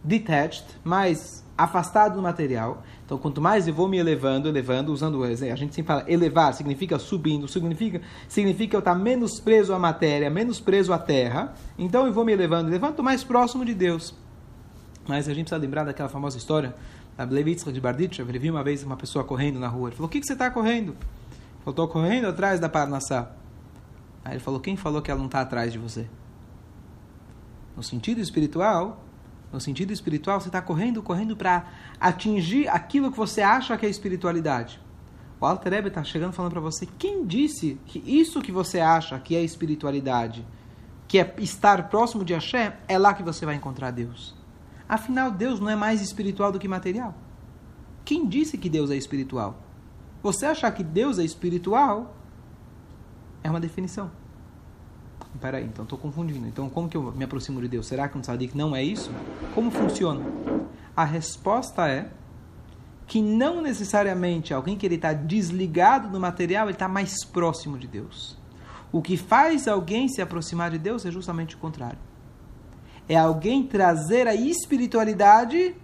detached, 0.04 0.66
mais 0.84 1.42
afastado 1.56 2.16
do 2.16 2.22
material. 2.22 2.82
Então, 3.04 3.16
quanto 3.16 3.40
mais 3.40 3.68
eu 3.68 3.74
vou 3.74 3.88
me 3.88 3.98
elevando, 3.98 4.48
elevando, 4.48 4.92
usando 4.92 5.18
o 5.18 5.24
exemplo, 5.24 5.54
a 5.54 5.56
gente 5.56 5.74
sempre 5.74 5.88
fala 5.88 6.04
elevar, 6.10 6.52
significa 6.52 6.98
subindo, 6.98 7.46
significa, 7.46 8.00
significa 8.28 8.76
eu 8.76 8.80
estar 8.80 8.94
menos 8.94 9.38
preso 9.40 9.72
à 9.72 9.78
matéria, 9.78 10.28
menos 10.28 10.58
preso 10.60 10.92
à 10.92 10.98
terra. 10.98 11.54
Então, 11.78 12.06
eu 12.06 12.12
vou 12.12 12.24
me 12.24 12.32
elevando, 12.32 12.70
elevando, 12.70 13.02
mais 13.02 13.22
próximo 13.22 13.64
de 13.64 13.74
Deus. 13.74 14.14
Mas 15.06 15.28
a 15.28 15.34
gente 15.34 15.46
precisa 15.46 15.60
lembrar 15.60 15.84
daquela 15.84 16.08
famosa 16.08 16.36
história 16.36 16.74
da 17.16 17.24
Blevitzra 17.24 17.72
de 17.72 17.80
Barditchev. 17.80 18.28
Ele 18.28 18.38
viu 18.38 18.54
uma 18.54 18.64
vez 18.64 18.82
uma 18.82 18.96
pessoa 18.96 19.24
correndo 19.24 19.58
na 19.58 19.68
rua. 19.68 19.88
Ele 19.88 19.96
falou: 19.96 20.08
O 20.08 20.10
que, 20.10 20.20
que 20.20 20.26
você 20.26 20.32
está 20.32 20.50
correndo? 20.50 20.92
Ele 20.92 21.58
falou: 21.64 21.70
Estou 21.70 21.88
correndo 21.88 22.26
atrás 22.26 22.58
da 22.58 22.68
Parnassá. 22.68 23.30
Aí 24.24 24.34
ele 24.34 24.40
falou: 24.40 24.60
Quem 24.60 24.76
falou 24.76 25.02
que 25.02 25.10
ela 25.10 25.18
não 25.18 25.26
está 25.26 25.40
atrás 25.42 25.72
de 25.72 25.78
você? 25.78 26.08
No 27.76 27.82
sentido 27.82 28.20
espiritual, 28.20 29.03
no 29.54 29.60
sentido 29.60 29.92
espiritual, 29.92 30.40
você 30.40 30.48
está 30.48 30.60
correndo, 30.60 31.00
correndo 31.00 31.36
para 31.36 31.66
atingir 32.00 32.68
aquilo 32.68 33.12
que 33.12 33.16
você 33.16 33.40
acha 33.40 33.76
que 33.76 33.86
é 33.86 33.88
espiritualidade. 33.88 34.80
O 35.40 35.46
Alter 35.46 35.72
Rebbe 35.72 35.88
está 35.88 36.02
chegando 36.02 36.32
falando 36.32 36.50
para 36.50 36.60
você, 36.60 36.86
quem 36.98 37.24
disse 37.24 37.78
que 37.86 38.00
isso 38.00 38.42
que 38.42 38.50
você 38.50 38.80
acha 38.80 39.16
que 39.20 39.36
é 39.36 39.44
espiritualidade, 39.44 40.44
que 41.06 41.20
é 41.20 41.34
estar 41.38 41.88
próximo 41.88 42.24
de 42.24 42.34
Hashem, 42.34 42.72
é 42.88 42.98
lá 42.98 43.14
que 43.14 43.22
você 43.22 43.46
vai 43.46 43.54
encontrar 43.54 43.92
Deus? 43.92 44.34
Afinal, 44.88 45.30
Deus 45.30 45.60
não 45.60 45.70
é 45.70 45.76
mais 45.76 46.00
espiritual 46.02 46.50
do 46.50 46.58
que 46.58 46.66
material. 46.66 47.14
Quem 48.04 48.26
disse 48.26 48.58
que 48.58 48.68
Deus 48.68 48.90
é 48.90 48.96
espiritual? 48.96 49.62
Você 50.20 50.46
achar 50.46 50.72
que 50.72 50.82
Deus 50.82 51.18
é 51.18 51.22
espiritual 51.22 52.16
é 53.42 53.48
uma 53.48 53.60
definição. 53.60 54.10
Peraí, 55.40 55.64
então 55.64 55.82
estou 55.82 55.98
confundindo. 55.98 56.46
Então, 56.46 56.70
como 56.70 56.88
que 56.88 56.96
eu 56.96 57.12
me 57.12 57.24
aproximo 57.24 57.60
de 57.60 57.68
Deus? 57.68 57.86
Será 57.86 58.08
que 58.08 58.16
um 58.16 58.20
tzadik 58.20 58.56
não 58.56 58.74
é 58.74 58.82
isso? 58.82 59.10
Como 59.54 59.70
funciona? 59.70 60.24
A 60.96 61.04
resposta 61.04 61.88
é 61.88 62.08
que 63.06 63.20
não 63.20 63.60
necessariamente 63.60 64.54
alguém 64.54 64.76
que 64.76 64.86
ele 64.86 64.94
está 64.94 65.12
desligado 65.12 66.08
do 66.08 66.18
material, 66.18 66.66
ele 66.66 66.72
está 66.74 66.88
mais 66.88 67.24
próximo 67.24 67.78
de 67.78 67.86
Deus. 67.86 68.38
O 68.90 69.02
que 69.02 69.16
faz 69.16 69.66
alguém 69.66 70.08
se 70.08 70.22
aproximar 70.22 70.70
de 70.70 70.78
Deus 70.78 71.04
é 71.04 71.10
justamente 71.10 71.56
o 71.56 71.58
contrário. 71.58 71.98
É 73.08 73.16
alguém 73.16 73.66
trazer 73.66 74.26
a 74.26 74.34
espiritualidade 74.34 75.74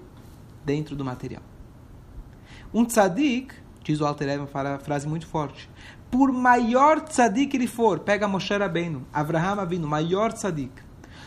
dentro 0.65 0.97
do 0.97 1.05
material. 1.05 1.43
Um 2.73 2.85
tzadik, 2.85 3.53
diz 3.83 4.01
o 4.01 4.07
Alter 4.07 4.29
Rebbe, 4.29 4.49
uma 4.55 4.79
frase 4.79 5.09
muito 5.09 5.27
forte, 5.27 5.69
por 6.11 6.33
maior 6.33 7.01
tzadik 7.01 7.55
ele 7.55 7.67
for, 7.67 8.01
pega 8.01 8.27
Moshe 8.27 8.57
Rabbeinu, 8.57 9.07
Avraham 9.13 9.61
Avinu, 9.61 9.87
maior 9.87 10.33
tzadik. 10.33 10.73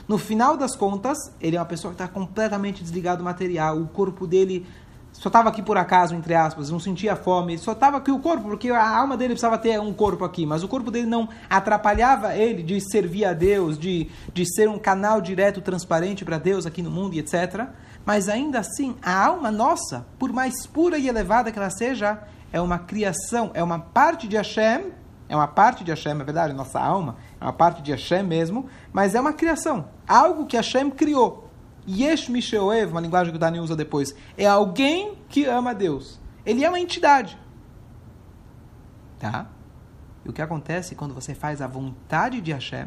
No 0.08 0.18
final 0.18 0.58
das 0.58 0.76
contas, 0.76 1.18
ele 1.40 1.56
é 1.56 1.60
uma 1.60 1.66
pessoa 1.66 1.94
que 1.94 2.02
está 2.02 2.08
completamente 2.08 2.84
desligado 2.84 3.20
do 3.20 3.24
material, 3.24 3.80
o 3.80 3.88
corpo 3.88 4.28
dele 4.28 4.66
só 5.14 5.30
estava 5.30 5.48
aqui 5.50 5.62
por 5.62 5.78
acaso, 5.78 6.16
entre 6.16 6.34
aspas, 6.34 6.70
não 6.72 6.80
sentia 6.80 7.16
fome, 7.16 7.58
só 7.58 7.74
estava 7.74 7.98
aqui 7.98 8.12
o 8.12 8.20
corpo, 8.20 8.50
porque 8.50 8.72
a 8.72 8.98
alma 8.98 9.16
dele 9.16 9.30
precisava 9.30 9.58
ter 9.60 9.80
um 9.80 9.94
corpo 9.94 10.26
aqui, 10.26 10.46
mas 10.46 10.64
o 10.64 10.68
corpo 10.68 10.90
dele 10.90 11.06
não 11.06 11.30
atrapalhava 11.50 12.36
ele 12.36 12.64
de 12.64 12.82
servir 12.82 13.24
a 13.24 13.32
Deus, 13.32 13.78
de, 13.78 14.10
de 14.34 14.46
ser 14.46 14.68
um 14.68 14.80
canal 14.80 15.22
direto, 15.22 15.62
transparente 15.62 16.26
para 16.26 16.40
Deus 16.40 16.66
aqui 16.66 16.82
no 16.82 16.90
mundo 16.90 17.14
e 17.14 17.20
etc. 17.20 17.68
Mas 18.04 18.28
ainda 18.28 18.60
assim, 18.60 18.96
a 19.02 19.26
alma 19.26 19.52
nossa, 19.52 20.06
por 20.18 20.34
mais 20.34 20.66
pura 20.66 20.98
e 20.98 21.08
elevada 21.08 21.52
que 21.52 21.60
ela 21.60 21.70
seja, 21.70 22.20
é 22.54 22.62
uma 22.62 22.78
criação, 22.78 23.50
é 23.56 23.64
uma 23.64 23.80
parte 23.80 24.28
de 24.28 24.38
Hashem, 24.38 24.94
é 25.28 25.36
uma 25.36 25.48
parte 25.48 25.84
de 25.84 25.90
Hashem, 25.90 26.12
é 26.12 26.24
verdade, 26.24 26.54
nossa 26.54 26.80
alma 26.80 27.18
é 27.42 27.44
uma 27.44 27.52
parte 27.52 27.82
de 27.82 27.92
Hashem 27.92 28.22
mesmo, 28.24 28.70
mas 28.94 29.16
é 29.16 29.20
uma 29.20 29.34
criação, 29.34 29.90
algo 30.08 30.46
que 30.46 30.56
Hashem 30.56 30.92
criou. 30.92 31.50
Yesh 31.86 32.30
Misheoev, 32.30 32.92
uma 32.92 33.02
linguagem 33.02 33.32
que 33.34 33.38
o 33.38 33.40
Dani 33.40 33.60
usa 33.60 33.76
depois, 33.76 34.16
é 34.38 34.46
alguém 34.46 35.18
que 35.28 35.46
ama 35.46 35.74
Deus. 35.74 36.22
Ele 36.46 36.64
é 36.64 36.70
uma 36.70 36.80
entidade. 36.80 37.38
Tá? 39.20 39.48
E 40.24 40.30
o 40.30 40.34
que 40.34 40.42
acontece 40.42 40.96
quando 40.96 41.14
você 41.14 41.34
faz 41.34 41.62
a 41.62 41.68
vontade 41.68 42.40
de 42.40 42.54
Hashem? 42.54 42.86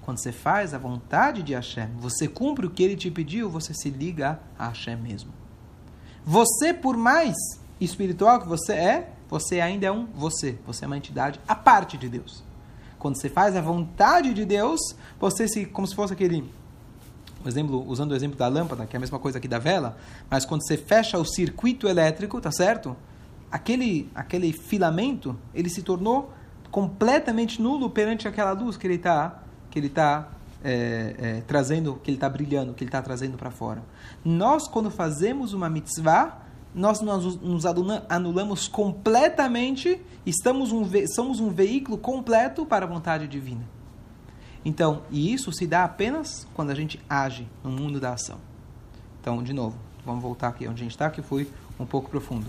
Quando 0.00 0.18
você 0.18 0.32
faz 0.32 0.72
a 0.72 0.78
vontade 0.78 1.42
de 1.42 1.54
Hashem, 1.54 1.90
você 1.98 2.26
cumpre 2.26 2.66
o 2.66 2.70
que 2.70 2.82
ele 2.82 2.96
te 2.96 3.10
pediu, 3.10 3.50
você 3.50 3.74
se 3.74 3.90
liga 3.90 4.40
a 4.58 4.68
Hashem 4.68 4.96
mesmo. 4.96 5.32
Você, 6.24 6.72
por 6.72 6.96
mais 6.96 7.36
espiritual 7.80 8.40
que 8.40 8.48
você 8.48 8.72
é, 8.72 9.12
você 9.28 9.60
ainda 9.60 9.86
é 9.86 9.92
um 9.92 10.06
você. 10.06 10.58
Você 10.66 10.84
é 10.84 10.86
uma 10.86 10.96
entidade 10.96 11.40
à 11.46 11.54
parte 11.54 11.96
de 11.96 12.08
Deus. 12.08 12.42
Quando 12.98 13.16
você 13.20 13.28
faz 13.28 13.54
a 13.54 13.60
vontade 13.60 14.34
de 14.34 14.44
Deus, 14.44 14.80
você 15.20 15.46
se, 15.46 15.66
como 15.66 15.86
se 15.86 15.94
fosse 15.94 16.12
aquele, 16.12 16.50
um 17.44 17.48
exemplo, 17.48 17.84
usando 17.86 18.12
o 18.12 18.16
exemplo 18.16 18.36
da 18.36 18.48
lâmpada, 18.48 18.86
que 18.86 18.96
é 18.96 18.98
a 18.98 19.00
mesma 19.00 19.18
coisa 19.18 19.38
aqui 19.38 19.46
da 19.46 19.58
vela, 19.58 19.96
mas 20.28 20.44
quando 20.44 20.66
você 20.66 20.76
fecha 20.76 21.16
o 21.18 21.24
circuito 21.24 21.86
elétrico, 21.86 22.40
tá 22.40 22.50
certo? 22.50 22.96
Aquele, 23.50 24.10
aquele 24.14 24.52
filamento, 24.52 25.38
ele 25.54 25.70
se 25.70 25.82
tornou 25.82 26.32
completamente 26.70 27.62
nulo 27.62 27.88
perante 27.88 28.26
aquela 28.26 28.52
luz 28.52 28.76
que 28.76 28.86
ele 28.86 28.96
está 28.96 29.42
que 29.70 29.78
ele 29.78 29.88
tá, 29.88 30.28
é, 30.62 31.14
é, 31.18 31.40
trazendo, 31.46 32.00
que 32.02 32.10
ele 32.10 32.16
está 32.16 32.28
brilhando, 32.28 32.74
que 32.74 32.82
ele 32.82 32.88
está 32.88 33.02
trazendo 33.02 33.36
para 33.36 33.50
fora. 33.50 33.82
Nós, 34.24 34.66
quando 34.66 34.90
fazemos 34.90 35.52
uma 35.52 35.68
mitzvah, 35.68 36.42
nós 36.74 37.00
nos 37.00 37.64
anulamos 38.08 38.68
completamente, 38.68 40.00
estamos 40.24 40.72
um, 40.72 40.84
somos 41.14 41.40
um 41.40 41.50
veículo 41.50 41.96
completo 41.98 42.66
para 42.66 42.84
a 42.84 42.88
vontade 42.88 43.26
divina. 43.26 43.64
Então, 44.64 45.02
e 45.10 45.32
isso 45.32 45.50
se 45.52 45.66
dá 45.66 45.84
apenas 45.84 46.46
quando 46.54 46.70
a 46.70 46.74
gente 46.74 47.00
age 47.08 47.48
no 47.64 47.70
mundo 47.70 47.98
da 47.98 48.12
ação. 48.12 48.38
Então, 49.20 49.42
de 49.42 49.52
novo, 49.52 49.78
vamos 50.04 50.22
voltar 50.22 50.48
aqui 50.48 50.66
onde 50.66 50.80
a 50.80 50.84
gente 50.84 50.92
está, 50.92 51.10
que 51.10 51.22
foi 51.22 51.50
um 51.78 51.86
pouco 51.86 52.10
profundo. 52.10 52.46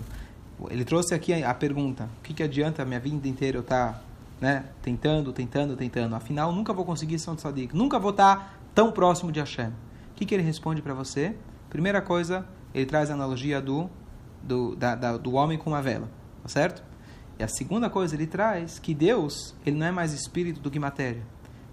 Ele 0.68 0.84
trouxe 0.84 1.14
aqui 1.14 1.32
a 1.42 1.54
pergunta: 1.54 2.08
o 2.18 2.22
que, 2.22 2.34
que 2.34 2.42
adianta 2.42 2.82
a 2.82 2.84
minha 2.84 3.00
vida 3.00 3.26
inteira 3.26 3.56
eu 3.56 3.62
estar 3.62 3.92
tá, 3.94 4.02
né, 4.40 4.64
tentando, 4.82 5.32
tentando, 5.32 5.76
tentando? 5.76 6.14
Afinal, 6.14 6.52
nunca 6.52 6.72
vou 6.72 6.84
conseguir 6.84 7.16
um 7.28 7.34
tzadik, 7.34 7.74
nunca 7.74 7.98
vou 7.98 8.10
estar 8.10 8.36
tá 8.36 8.54
tão 8.74 8.92
próximo 8.92 9.32
de 9.32 9.40
Hashem. 9.40 9.68
O 9.68 10.14
que, 10.16 10.26
que 10.26 10.34
ele 10.34 10.42
responde 10.42 10.82
para 10.82 10.92
você? 10.92 11.34
Primeira 11.70 12.02
coisa, 12.02 12.46
ele 12.74 12.84
traz 12.84 13.10
a 13.10 13.14
analogia 13.14 13.60
do 13.60 13.88
do, 14.42 14.74
da, 14.76 14.94
da, 14.94 15.16
do 15.16 15.32
homem 15.32 15.58
com 15.58 15.70
uma 15.70 15.82
vela, 15.82 16.08
tá 16.42 16.48
certo? 16.48 16.82
E 17.38 17.42
a 17.42 17.48
segunda 17.48 17.88
coisa, 17.88 18.14
ele 18.14 18.26
traz 18.26 18.78
que 18.78 18.94
Deus, 18.94 19.54
ele 19.64 19.76
não 19.76 19.86
é 19.86 19.90
mais 19.90 20.12
espírito 20.12 20.60
do 20.60 20.70
que 20.70 20.78
matéria. 20.78 21.22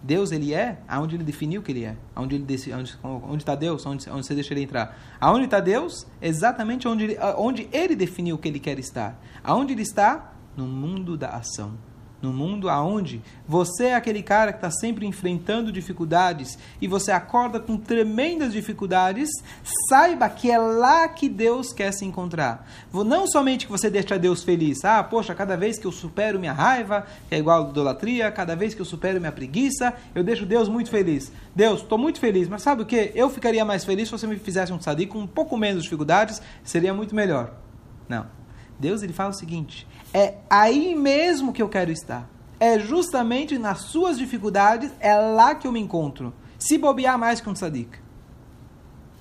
Deus, 0.01 0.31
ele 0.31 0.53
é 0.53 0.79
aonde 0.87 1.15
ele 1.15 1.23
definiu 1.23 1.61
que 1.61 1.71
ele 1.71 1.83
é. 1.83 1.97
Aonde 2.15 2.35
ele 2.35 2.45
onde 2.73 2.97
onde 3.03 3.41
está 3.43 3.55
Deus, 3.55 3.85
onde, 3.85 4.09
onde 4.09 4.25
você 4.25 4.33
deixa 4.33 4.53
ele 4.53 4.63
entrar. 4.63 4.97
Aonde 5.19 5.45
está 5.45 5.59
Deus? 5.59 6.07
Exatamente 6.21 6.87
onde 6.87 7.03
ele, 7.03 7.17
onde 7.37 7.67
ele 7.73 7.95
definiu 7.95 8.37
que 8.37 8.47
ele 8.47 8.59
quer 8.59 8.79
estar. 8.79 9.19
Aonde 9.43 9.73
ele 9.73 9.81
está? 9.81 10.33
No 10.55 10.65
mundo 10.65 11.17
da 11.17 11.29
ação. 11.29 11.73
No 12.21 12.33
mundo 12.33 12.69
aonde 12.69 13.21
você 13.47 13.85
é 13.85 13.95
aquele 13.95 14.23
cara 14.23 14.51
que 14.51 14.57
está 14.57 14.71
sempre 14.71 15.05
enfrentando 15.05 15.71
dificuldades 15.71 16.57
e 16.81 16.87
você 16.87 17.11
acorda 17.11 17.59
com 17.59 17.77
tremendas 17.77 18.53
dificuldades, 18.53 19.29
saiba 19.89 20.27
que 20.29 20.49
é 20.49 20.57
lá 20.57 21.07
que 21.07 21.29
Deus 21.29 21.71
quer 21.71 21.91
se 21.91 22.05
encontrar. 22.05 22.67
Não 22.91 23.27
somente 23.27 23.65
que 23.65 23.71
você 23.71 23.89
deixa 23.89 24.17
Deus 24.17 24.43
feliz, 24.43 24.83
ah, 24.83 25.03
poxa, 25.03 25.35
cada 25.35 25.55
vez 25.55 25.77
que 25.77 25.85
eu 25.85 25.91
supero 25.91 26.39
minha 26.39 26.53
raiva, 26.53 27.05
que 27.29 27.35
é 27.35 27.37
igual 27.37 27.65
a 27.65 27.69
idolatria, 27.69 28.31
cada 28.31 28.55
vez 28.55 28.73
que 28.73 28.81
eu 28.81 28.85
supero 28.85 29.19
minha 29.19 29.31
preguiça, 29.31 29.93
eu 30.15 30.23
deixo 30.23 30.45
Deus 30.45 30.67
muito 30.67 30.89
feliz. 30.89 31.31
Deus, 31.55 31.81
estou 31.81 31.97
muito 31.97 32.19
feliz, 32.19 32.47
mas 32.47 32.61
sabe 32.61 32.81
o 32.81 32.85
que? 32.85 33.11
Eu 33.15 33.29
ficaria 33.29 33.63
mais 33.63 33.85
feliz 33.85 34.07
se 34.07 34.11
você 34.11 34.27
me 34.27 34.37
fizesse 34.37 34.73
um 34.73 34.77
tzadik 34.77 35.11
com 35.11 35.19
um 35.19 35.27
pouco 35.27 35.55
menos 35.55 35.83
dificuldades, 35.83 36.41
seria 36.63 36.93
muito 36.93 37.15
melhor. 37.15 37.53
Não. 38.09 38.25
Deus 38.79 39.01
ele 39.01 39.13
fala 39.13 39.31
o 39.31 39.33
seguinte: 39.33 39.87
é 40.13 40.35
aí 40.49 40.95
mesmo 40.95 41.53
que 41.53 41.61
eu 41.61 41.69
quero 41.69 41.91
estar. 41.91 42.27
É 42.59 42.79
justamente 42.79 43.57
nas 43.57 43.81
suas 43.81 44.17
dificuldades, 44.17 44.91
é 44.99 45.15
lá 45.15 45.53
que 45.53 45.67
eu 45.67 45.71
me 45.71 45.79
encontro. 45.79 46.33
Se 46.57 46.77
bobear 46.77 47.17
mais 47.17 47.39
que 47.39 47.49
um 47.49 47.53
tzadik. 47.53 47.99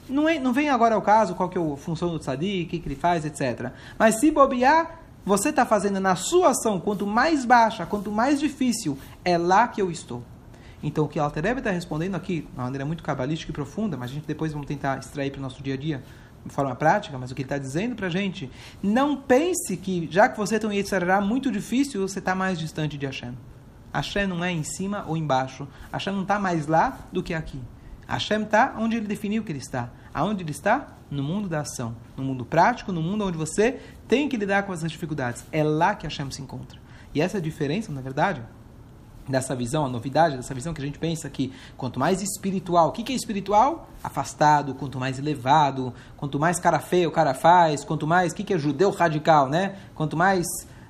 Não, 0.09 0.29
é, 0.29 0.39
não 0.39 0.53
vem 0.53 0.71
agora 0.71 0.95
ao 0.95 1.03
caso 1.03 1.35
qual 1.35 1.49
que 1.49 1.59
é 1.59 1.61
a 1.61 1.77
função 1.77 2.11
do 2.11 2.19
tzadik, 2.19 2.65
o 2.65 2.69
que, 2.69 2.79
que 2.79 2.89
ele 2.89 2.95
faz, 2.95 3.25
etc. 3.25 3.73
Mas 3.99 4.21
se 4.21 4.31
bobear, 4.31 5.01
você 5.25 5.51
está 5.51 5.67
fazendo 5.67 5.99
na 6.01 6.15
sua 6.15 6.51
ação, 6.51 6.79
quanto 6.81 7.07
mais 7.07 7.45
baixa, 7.45 7.85
quanto 7.85 8.11
mais 8.11 8.39
difícil, 8.39 8.97
é 9.25 9.37
lá 9.37 9.67
que 9.67 9.83
eu 9.83 9.91
estou. 9.91 10.23
Então, 10.83 11.05
o 11.05 11.09
que 11.09 11.19
Alter 11.19 11.43
Rebbe 11.43 11.59
está 11.59 11.71
respondendo 11.71 12.15
aqui, 12.15 12.43
de 12.43 12.49
uma 12.55 12.65
maneira 12.65 12.85
muito 12.85 13.03
cabalística 13.03 13.51
e 13.51 13.55
profunda, 13.55 13.97
mas 13.97 14.11
a 14.11 14.15
gente 14.15 14.27
depois 14.27 14.53
vamos 14.53 14.69
tentar 14.69 14.99
extrair 14.99 15.33
para 15.33 15.41
o 15.41 15.43
nosso 15.43 15.61
dia 15.63 15.75
a 15.75 15.77
dia, 15.77 16.03
de 16.47 16.53
forma 16.53 16.75
prática, 16.75 17.19
mas 17.19 17.31
o 17.31 17.35
que 17.35 17.43
ele 17.43 17.47
está 17.47 17.59
dizendo 17.59 17.95
para 17.97 18.07
a 18.07 18.11
gente, 18.11 18.51
não 18.83 19.17
pense 19.17 19.77
que, 19.77 20.09
já 20.11 20.29
que 20.29 20.39
você 20.39 20.59
tem 20.59 20.71
um 20.71 20.73
Yetzirah 20.73 21.21
muito 21.21 21.51
difícil, 21.51 22.07
você 22.07 22.19
está 22.19 22.35
mais 22.35 22.59
distante 22.59 22.97
de 22.97 23.05
Hashem. 23.07 23.35
Hashem 23.93 24.27
não 24.27 24.45
é 24.45 24.53
em 24.53 24.63
cima 24.63 25.05
ou 25.07 25.17
embaixo. 25.17 25.67
Hashem 25.93 26.13
não 26.13 26.23
está 26.23 26.39
mais 26.39 26.67
lá 26.67 27.01
do 27.13 27.23
que 27.23 27.35
aqui. 27.35 27.61
Hashem 28.07 28.43
está 28.43 28.75
onde 28.79 28.97
ele 28.97 29.07
definiu 29.07 29.43
que 29.43 29.51
ele 29.51 29.59
está. 29.59 29.91
Aonde 30.15 30.43
ele 30.43 30.51
está? 30.51 30.97
No 31.11 31.23
mundo 31.23 31.49
da 31.49 31.61
ação. 31.61 31.97
No 32.17 32.23
mundo 32.23 32.45
prático, 32.45 32.93
no 32.93 33.03
mundo 33.03 33.25
onde 33.25 33.37
você 33.37 33.81
tem 34.07 34.29
que 34.29 34.37
lidar 34.37 34.63
com 34.63 34.73
essas 34.73 34.91
dificuldades. 34.91 35.45
É 35.51 35.65
lá 35.65 35.95
que 35.95 36.07
Hashem 36.07 36.31
se 36.31 36.43
encontra. 36.43 36.79
E 37.15 37.21
essa 37.21 37.39
é 37.39 37.41
a 37.41 37.43
diferença, 37.43 37.91
na 37.91 38.01
verdade, 38.01 38.43
dessa 39.29 39.55
visão, 39.55 39.85
a 39.85 39.89
novidade 39.89 40.37
dessa 40.37 40.55
visão 40.55 40.73
que 40.73 40.81
a 40.81 40.85
gente 40.85 40.99
pensa 40.99 41.29
que 41.29 41.53
quanto 41.77 41.99
mais 41.99 42.23
espiritual, 42.23 42.89
o 42.89 42.93
que, 42.93 43.03
que 43.03 43.13
é 43.13 43.17
espiritual? 43.17 43.89
Afastado, 44.03 44.75
quanto 44.75 44.99
mais 44.99 45.19
elevado, 45.19 45.93
quanto 46.17 46.39
mais 46.39 46.59
cara 46.59 46.79
feio 46.79 47.09
o 47.09 47.13
cara 47.13 47.35
faz, 47.35 47.85
quanto 47.85 48.07
mais, 48.07 48.33
o 48.33 48.37
que, 48.37 48.45
que 48.45 48.55
é 48.55 48.59
judeu 48.59 48.91
radical, 48.91 49.49
né? 49.49 49.77
Quanto 49.95 50.17
mais 50.17 50.47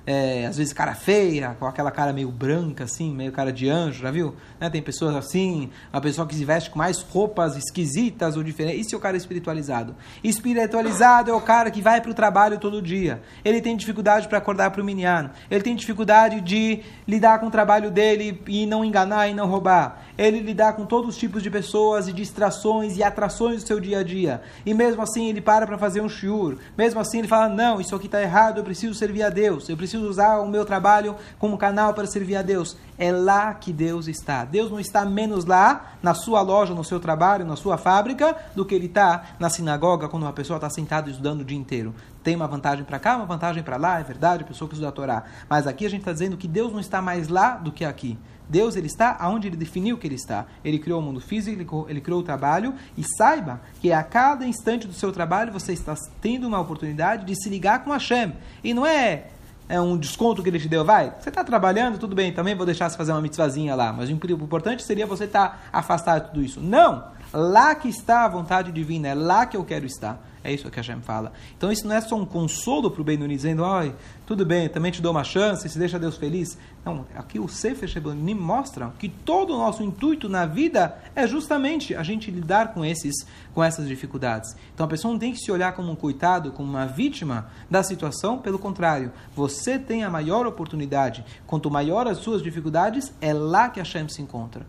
é, 0.07 0.45
às 0.45 0.55
vezes 0.55 0.71
cara 0.71 0.95
feia, 0.95 1.57
com 1.59 1.65
aquela 1.65 1.91
cara 1.91 2.13
meio 2.13 2.31
branca, 2.31 2.85
assim, 2.85 3.13
meio 3.13 3.33
cara 3.33 3.51
de 3.51 3.67
anjo, 3.67 4.01
já 4.01 4.09
viu? 4.09 4.33
Né? 4.57 4.69
Tem 4.69 4.81
pessoas 4.81 5.13
assim, 5.13 5.69
uma 5.91 5.99
pessoa 5.99 6.25
que 6.25 6.33
se 6.33 6.45
veste 6.45 6.69
com 6.69 6.79
mais 6.79 7.01
roupas 7.01 7.57
esquisitas 7.57 8.37
ou 8.37 8.41
diferentes. 8.41 8.85
Isso 8.85 8.95
é 8.95 8.97
o 8.97 9.01
cara 9.01 9.17
espiritualizado. 9.17 9.93
Espiritualizado 10.23 11.29
é 11.29 11.33
o 11.33 11.41
cara 11.41 11.69
que 11.69 11.81
vai 11.81 11.99
para 11.99 12.09
o 12.09 12.13
trabalho 12.13 12.57
todo 12.57 12.81
dia. 12.81 13.21
Ele 13.43 13.59
tem 13.59 13.75
dificuldade 13.75 14.29
para 14.29 14.37
acordar 14.37 14.71
para 14.71 14.81
o 14.81 14.85
miniano. 14.85 15.29
Ele 15.51 15.61
tem 15.61 15.75
dificuldade 15.75 16.39
de 16.39 16.83
lidar 17.05 17.39
com 17.39 17.47
o 17.47 17.51
trabalho 17.51 17.91
dele 17.91 18.41
e 18.47 18.65
não 18.65 18.85
enganar 18.85 19.27
e 19.27 19.33
não 19.33 19.45
roubar. 19.45 20.03
Ele 20.17 20.39
lidar 20.39 20.73
com 20.73 20.85
todos 20.85 21.09
os 21.09 21.17
tipos 21.17 21.43
de 21.43 21.51
pessoas 21.51 22.07
e 22.07 22.13
distrações 22.13 22.97
e 22.97 23.03
atrações 23.03 23.61
do 23.61 23.67
seu 23.67 23.79
dia 23.79 23.99
a 23.99 24.03
dia. 24.03 24.41
E 24.65 24.73
mesmo 24.73 25.01
assim 25.01 25.27
ele 25.27 25.41
para 25.41 25.67
para 25.67 25.77
fazer 25.77 25.99
um 25.99 26.07
shiur. 26.07 26.57
Mesmo 26.77 27.01
assim 27.01 27.19
ele 27.19 27.27
fala: 27.27 27.49
não, 27.49 27.81
isso 27.81 27.93
aqui 27.93 28.05
está 28.05 28.21
errado, 28.21 28.59
eu 28.59 28.63
preciso 28.63 28.93
servir 28.93 29.23
a 29.23 29.29
Deus. 29.29 29.67
Eu 29.67 29.75
preciso 29.75 29.96
preciso 29.97 30.09
usar 30.09 30.39
o 30.39 30.47
meu 30.47 30.65
trabalho 30.65 31.15
como 31.39 31.57
canal 31.57 31.93
para 31.93 32.05
servir 32.05 32.35
a 32.35 32.41
Deus. 32.41 32.77
É 32.97 33.11
lá 33.11 33.53
que 33.53 33.73
Deus 33.73 34.07
está. 34.07 34.45
Deus 34.45 34.71
não 34.71 34.79
está 34.79 35.05
menos 35.05 35.45
lá, 35.45 35.93
na 36.01 36.13
sua 36.13 36.41
loja, 36.41 36.73
no 36.73 36.83
seu 36.83 36.99
trabalho, 36.99 37.45
na 37.45 37.55
sua 37.55 37.77
fábrica, 37.77 38.35
do 38.55 38.65
que 38.65 38.73
ele 38.73 38.87
está 38.87 39.35
na 39.39 39.49
sinagoga, 39.49 40.07
quando 40.07 40.23
uma 40.23 40.33
pessoa 40.33 40.57
está 40.57 40.69
sentada 40.69 41.09
estudando 41.09 41.41
o 41.41 41.45
dia 41.45 41.57
inteiro. 41.57 41.93
Tem 42.23 42.35
uma 42.35 42.47
vantagem 42.47 42.83
para 42.83 42.99
cá, 42.99 43.15
uma 43.15 43.25
vantagem 43.25 43.63
para 43.63 43.77
lá, 43.77 43.99
é 43.99 44.03
verdade, 44.03 44.43
a 44.43 44.47
pessoa 44.47 44.67
que 44.67 44.75
estuda 44.75 44.89
a 44.89 44.91
Torá. 44.91 45.23
Mas 45.49 45.67
aqui 45.67 45.85
a 45.85 45.89
gente 45.89 46.01
está 46.01 46.13
dizendo 46.13 46.37
que 46.37 46.47
Deus 46.47 46.71
não 46.71 46.79
está 46.79 47.01
mais 47.01 47.27
lá 47.27 47.55
do 47.55 47.71
que 47.71 47.85
aqui. 47.85 48.17
Deus 48.49 48.75
ele 48.75 48.87
está 48.87 49.15
aonde 49.19 49.47
ele 49.47 49.57
definiu 49.57 49.97
que 49.97 50.07
ele 50.07 50.15
está. 50.15 50.45
Ele 50.63 50.79
criou 50.79 50.99
o 50.99 51.03
mundo 51.03 51.19
físico, 51.19 51.85
ele 51.89 51.99
criou 51.99 52.21
o 52.21 52.23
trabalho 52.23 52.73
e 52.97 53.03
saiba 53.17 53.61
que 53.81 53.91
a 53.91 54.01
cada 54.03 54.45
instante 54.47 54.87
do 54.87 54.93
seu 54.93 55.11
trabalho 55.11 55.51
você 55.51 55.73
está 55.73 55.95
tendo 56.21 56.47
uma 56.47 56.59
oportunidade 56.59 57.25
de 57.25 57.35
se 57.35 57.49
ligar 57.49 57.83
com 57.83 57.91
Hashem. 57.91 58.33
E 58.63 58.73
não 58.73 58.85
é 58.85 59.27
é 59.69 59.79
um 59.79 59.97
desconto 59.97 60.41
que 60.41 60.49
ele 60.49 60.59
te 60.59 60.67
deu, 60.67 60.85
vai, 60.85 61.13
você 61.19 61.29
está 61.29 61.43
trabalhando, 61.43 61.97
tudo 61.97 62.15
bem, 62.15 62.31
também 62.31 62.55
vou 62.55 62.65
deixar 62.65 62.89
você 62.89 62.97
fazer 62.97 63.11
uma 63.11 63.21
mitzvazinha 63.21 63.75
lá, 63.75 63.91
mas 63.91 64.09
o 64.09 64.11
importante 64.11 64.83
seria 64.83 65.05
você 65.05 65.25
estar 65.25 65.49
tá 65.49 65.59
afastado 65.71 66.25
de 66.25 66.29
tudo 66.29 66.43
isso. 66.43 66.61
Não! 66.61 67.16
Lá 67.33 67.75
que 67.75 67.89
está 67.89 68.25
a 68.25 68.27
vontade 68.27 68.71
divina, 68.71 69.09
é 69.09 69.13
lá 69.13 69.45
que 69.45 69.57
eu 69.57 69.65
quero 69.65 69.85
estar. 69.85 70.21
É 70.47 70.53
isso 70.53 70.69
que 70.71 70.79
a 70.79 70.81
Hashem 70.81 71.01
fala. 71.01 71.33
Então 71.57 71.69
isso 71.69 71.85
não 71.85 71.93
é 71.93 71.99
só 71.99 72.15
um 72.15 72.25
consolo 72.25 72.89
para 72.89 73.01
o 73.01 73.03
Benoni, 73.03 73.35
dizendo, 73.35 73.65
ai, 73.65 73.93
tudo 74.25 74.45
bem, 74.45 74.69
também 74.69 74.93
te 74.93 75.01
dou 75.01 75.11
uma 75.11 75.25
chance, 75.25 75.67
se 75.67 75.77
deixa 75.77 75.99
Deus 75.99 76.15
feliz. 76.15 76.57
Não, 76.85 77.05
aqui 77.15 77.37
o 77.37 77.49
Sefer 77.49 77.89
Shebonim 77.89 78.33
mostra 78.33 78.93
que 78.97 79.09
todo 79.09 79.53
o 79.53 79.57
nosso 79.57 79.83
intuito 79.83 80.29
na 80.29 80.45
vida 80.45 80.97
é 81.13 81.27
justamente 81.27 81.93
a 81.93 82.01
gente 82.01 82.31
lidar 82.31 82.73
com, 82.73 82.85
esses, 82.85 83.27
com 83.53 83.61
essas 83.61 83.89
dificuldades. 83.89 84.55
Então 84.73 84.85
a 84.85 84.89
pessoa 84.89 85.11
não 85.11 85.19
tem 85.19 85.33
que 85.33 85.39
se 85.39 85.51
olhar 85.51 85.73
como 85.73 85.91
um 85.91 85.95
coitado, 85.95 86.53
como 86.53 86.69
uma 86.69 86.85
vítima 86.85 87.49
da 87.69 87.83
situação, 87.83 88.37
pelo 88.37 88.57
contrário, 88.57 89.11
você 89.35 89.77
tem 89.77 90.05
a 90.05 90.09
maior 90.09 90.47
oportunidade. 90.47 91.25
Quanto 91.45 91.69
maior 91.69 92.07
as 92.07 92.19
suas 92.19 92.41
dificuldades, 92.41 93.13
é 93.19 93.33
lá 93.33 93.67
que 93.67 93.81
a 93.81 93.83
Hashem 93.83 94.07
se 94.07 94.21
encontra. 94.21 94.65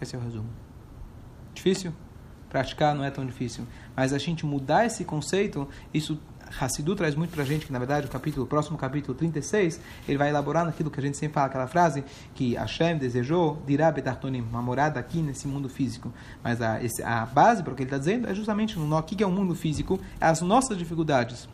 Esse 0.00 0.16
é 0.16 0.18
o 0.18 0.22
resumo. 0.22 0.65
Difícil? 1.56 1.92
Praticar 2.50 2.94
não 2.94 3.02
é 3.02 3.10
tão 3.10 3.26
difícil. 3.26 3.66
Mas 3.96 4.12
a 4.12 4.18
gente 4.18 4.46
mudar 4.46 4.86
esse 4.86 5.04
conceito, 5.04 5.68
isso 5.92 6.20
Hassidu 6.60 6.94
traz 6.94 7.14
muito 7.14 7.32
para 7.32 7.42
a 7.42 7.46
gente 7.46 7.66
que, 7.66 7.72
na 7.72 7.78
verdade, 7.78 8.06
o 8.06 8.10
capítulo, 8.10 8.44
o 8.44 8.46
próximo 8.46 8.78
capítulo 8.78 9.16
36, 9.16 9.80
ele 10.06 10.16
vai 10.16 10.28
elaborar 10.28 10.64
naquilo 10.64 10.90
que 10.90 11.00
a 11.00 11.02
gente 11.02 11.16
sempre 11.16 11.34
fala, 11.34 11.46
aquela 11.46 11.66
frase 11.66 12.04
que 12.34 12.54
Hashem 12.54 12.98
desejou, 12.98 13.60
dirá 13.66 13.90
Betartonim, 13.90 14.42
uma 14.42 14.62
morada 14.62 15.00
aqui 15.00 15.20
nesse 15.20 15.48
mundo 15.48 15.68
físico. 15.68 16.12
Mas 16.44 16.60
a, 16.62 16.82
esse, 16.82 17.02
a 17.02 17.26
base 17.26 17.62
para 17.62 17.72
o 17.72 17.76
que 17.76 17.82
ele 17.82 17.88
está 17.88 17.98
dizendo 17.98 18.28
é 18.28 18.34
justamente 18.34 18.78
no 18.78 18.96
o 18.96 19.02
que 19.02 19.22
é 19.22 19.26
o 19.26 19.32
mundo 19.32 19.54
físico, 19.54 19.98
as 20.20 20.40
nossas 20.40 20.78
dificuldades. 20.78 21.48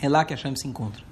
É 0.00 0.08
lá 0.08 0.24
que 0.24 0.34
Hashem 0.34 0.54
se 0.56 0.68
encontra. 0.68 1.11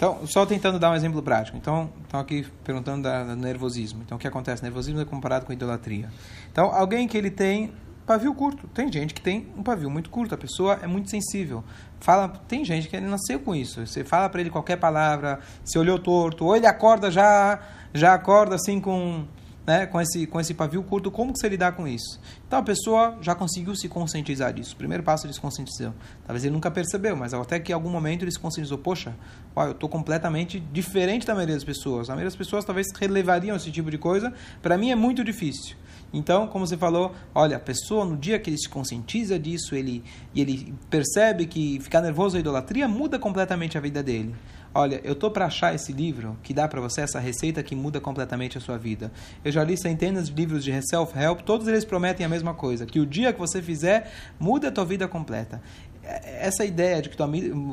Então, 0.00 0.26
só 0.26 0.46
tentando 0.46 0.78
dar 0.78 0.90
um 0.92 0.94
exemplo 0.94 1.22
prático. 1.22 1.58
Então, 1.58 1.90
estão 2.02 2.20
aqui 2.20 2.46
perguntando 2.64 3.06
do 3.06 3.36
nervosismo. 3.36 4.00
Então, 4.02 4.16
o 4.16 4.18
que 4.18 4.26
acontece? 4.26 4.62
Nervosismo 4.62 4.98
é 4.98 5.04
comparado 5.04 5.44
com 5.44 5.52
idolatria. 5.52 6.08
Então, 6.50 6.72
alguém 6.72 7.06
que 7.06 7.18
ele 7.18 7.30
tem 7.30 7.70
pavio 8.06 8.34
curto. 8.34 8.66
Tem 8.68 8.90
gente 8.90 9.12
que 9.12 9.20
tem 9.20 9.48
um 9.54 9.62
pavio 9.62 9.90
muito 9.90 10.08
curto. 10.08 10.34
A 10.34 10.38
pessoa 10.38 10.78
é 10.82 10.86
muito 10.86 11.10
sensível. 11.10 11.62
Fala, 12.00 12.28
tem 12.48 12.64
gente 12.64 12.88
que 12.88 12.96
ele 12.96 13.08
nasceu 13.08 13.40
com 13.40 13.54
isso. 13.54 13.86
Você 13.86 14.02
fala 14.02 14.30
para 14.30 14.40
ele 14.40 14.48
qualquer 14.48 14.76
palavra, 14.76 15.40
se 15.62 15.78
olhou 15.78 15.98
torto, 15.98 16.46
ou 16.46 16.56
ele 16.56 16.66
acorda 16.66 17.10
já, 17.10 17.60
já 17.92 18.14
acorda 18.14 18.54
assim 18.54 18.80
com 18.80 19.26
né, 19.70 19.86
com, 19.86 20.00
esse, 20.00 20.26
com 20.26 20.40
esse 20.40 20.52
pavio 20.52 20.82
curto, 20.82 21.12
como 21.12 21.32
que 21.32 21.38
você 21.38 21.48
lidar 21.48 21.72
com 21.72 21.86
isso? 21.86 22.20
Então 22.44 22.58
a 22.58 22.62
pessoa 22.62 23.16
já 23.20 23.36
conseguiu 23.36 23.76
se 23.76 23.88
conscientizar 23.88 24.52
disso. 24.52 24.74
O 24.74 24.76
primeiro 24.76 25.04
passo 25.04 25.26
ele 25.26 25.32
se 25.32 25.40
conscientizou. 25.40 25.94
Talvez 26.26 26.44
ele 26.44 26.52
nunca 26.52 26.68
percebeu, 26.72 27.14
mas 27.14 27.32
até 27.32 27.60
que 27.60 27.70
em 27.70 27.74
algum 27.74 27.88
momento 27.88 28.24
ele 28.24 28.32
se 28.32 28.38
conscientizou. 28.38 28.78
Poxa, 28.78 29.14
ó, 29.54 29.66
eu 29.66 29.70
estou 29.70 29.88
completamente 29.88 30.58
diferente 30.58 31.24
da 31.24 31.34
maioria 31.34 31.54
das 31.54 31.62
pessoas. 31.62 32.10
A 32.10 32.14
maioria 32.14 32.26
das 32.30 32.36
pessoas 32.36 32.64
talvez 32.64 32.88
relevariam 32.98 33.54
esse 33.54 33.70
tipo 33.70 33.92
de 33.92 33.98
coisa. 33.98 34.34
Para 34.60 34.76
mim 34.76 34.90
é 34.90 34.96
muito 34.96 35.22
difícil. 35.22 35.76
Então, 36.12 36.48
como 36.48 36.66
você 36.66 36.76
falou, 36.76 37.14
olha, 37.32 37.56
a 37.56 37.60
pessoa 37.60 38.04
no 38.04 38.16
dia 38.16 38.40
que 38.40 38.50
ele 38.50 38.58
se 38.58 38.68
conscientiza 38.68 39.38
disso, 39.38 39.76
ele, 39.76 40.02
e 40.34 40.40
ele 40.40 40.74
percebe 40.90 41.46
que 41.46 41.78
ficar 41.78 42.00
nervoso 42.00 42.36
é 42.36 42.40
idolatria, 42.40 42.88
muda 42.88 43.20
completamente 43.20 43.78
a 43.78 43.80
vida 43.80 44.02
dele. 44.02 44.34
Olha, 44.72 45.00
eu 45.02 45.16
tô 45.16 45.32
para 45.32 45.46
achar 45.46 45.74
esse 45.74 45.92
livro 45.92 46.38
que 46.44 46.54
dá 46.54 46.68
para 46.68 46.80
você 46.80 47.00
essa 47.00 47.18
receita 47.18 47.60
que 47.60 47.74
muda 47.74 48.00
completamente 48.00 48.56
a 48.56 48.60
sua 48.60 48.78
vida. 48.78 49.10
Eu 49.44 49.50
já 49.50 49.64
li 49.64 49.76
centenas 49.76 50.28
de 50.28 50.34
livros 50.34 50.62
de 50.62 50.70
self-help, 50.82 51.40
todos 51.40 51.66
eles 51.66 51.84
prometem 51.84 52.24
a 52.24 52.28
mesma 52.28 52.54
coisa, 52.54 52.86
que 52.86 53.00
o 53.00 53.06
dia 53.06 53.32
que 53.32 53.38
você 53.38 53.60
fizer, 53.60 54.12
muda 54.38 54.68
a 54.68 54.70
tua 54.70 54.84
vida 54.84 55.08
completa 55.08 55.60
essa 56.02 56.64
ideia 56.64 57.02
de 57.02 57.08
que 57.08 57.16
tua, 57.16 57.28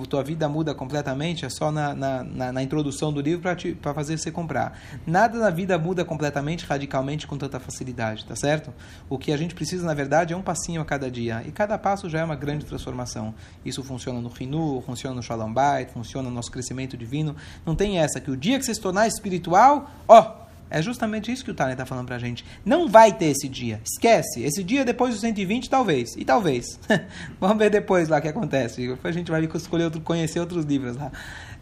tua 0.09 0.23
vida 0.23 0.47
muda 0.49 0.75
completamente 0.75 1.45
é 1.45 1.49
só 1.49 1.71
na, 1.71 1.95
na, 1.95 2.23
na, 2.23 2.51
na 2.51 2.63
introdução 2.63 3.11
do 3.11 3.21
livro 3.21 3.41
para 3.81 3.93
fazer 3.93 4.17
você 4.17 4.29
comprar. 4.29 4.77
Nada 5.05 5.37
na 5.39 5.49
vida 5.49 5.77
muda 5.77 6.03
completamente, 6.03 6.65
radicalmente, 6.65 7.25
com 7.25 7.37
tanta 7.37 7.59
facilidade, 7.59 8.25
tá 8.25 8.35
certo? 8.35 8.73
O 9.09 9.17
que 9.17 9.31
a 9.31 9.37
gente 9.37 9.55
precisa, 9.55 9.85
na 9.85 9.93
verdade, 9.93 10.33
é 10.33 10.37
um 10.37 10.41
passinho 10.41 10.81
a 10.81 10.85
cada 10.85 11.09
dia. 11.09 11.41
E 11.45 11.51
cada 11.51 11.77
passo 11.77 12.09
já 12.09 12.19
é 12.19 12.23
uma 12.23 12.35
grande 12.35 12.65
transformação. 12.65 13.33
Isso 13.65 13.83
funciona 13.83 14.19
no 14.19 14.29
Rinu, 14.29 14.81
funciona 14.81 15.15
no 15.15 15.23
Shalom 15.23 15.53
Bait, 15.53 15.89
funciona 15.91 16.29
no 16.29 16.35
nosso 16.35 16.51
crescimento 16.51 16.97
divino. 16.97 17.35
Não 17.65 17.75
tem 17.75 17.99
essa, 17.99 18.19
que 18.19 18.29
o 18.29 18.35
dia 18.35 18.59
que 18.59 18.65
você 18.65 18.75
se 18.75 18.81
tornar 18.81 19.07
espiritual, 19.07 19.89
ó, 20.07 20.46
É 20.69 20.81
justamente 20.81 21.31
isso 21.31 21.43
que 21.43 21.51
o 21.51 21.53
Tânia 21.53 21.73
está 21.73 21.85
falando 21.85 22.07
para 22.07 22.15
a 22.17 22.19
gente. 22.19 22.45
Não 22.65 22.87
vai 22.87 23.13
ter 23.13 23.27
esse 23.27 23.47
dia. 23.47 23.81
Esquece. 23.85 24.43
Esse 24.43 24.63
dia 24.63 24.83
depois 24.83 25.13
dos 25.13 25.21
120, 25.21 25.69
talvez. 25.69 26.15
E 26.17 26.25
talvez. 26.25 26.79
Vamos 27.39 27.57
ver 27.57 27.69
depois 27.69 28.09
lá 28.09 28.17
o 28.17 28.21
que 28.21 28.27
acontece. 28.27 28.87
Depois 28.87 29.15
a 29.15 29.17
gente 29.17 29.31
vai 29.31 29.43
escolher 29.43 29.85
outro, 29.85 30.01
conhecer 30.01 30.39
outros 30.39 30.65
livros 30.65 30.97
lá. 30.97 31.11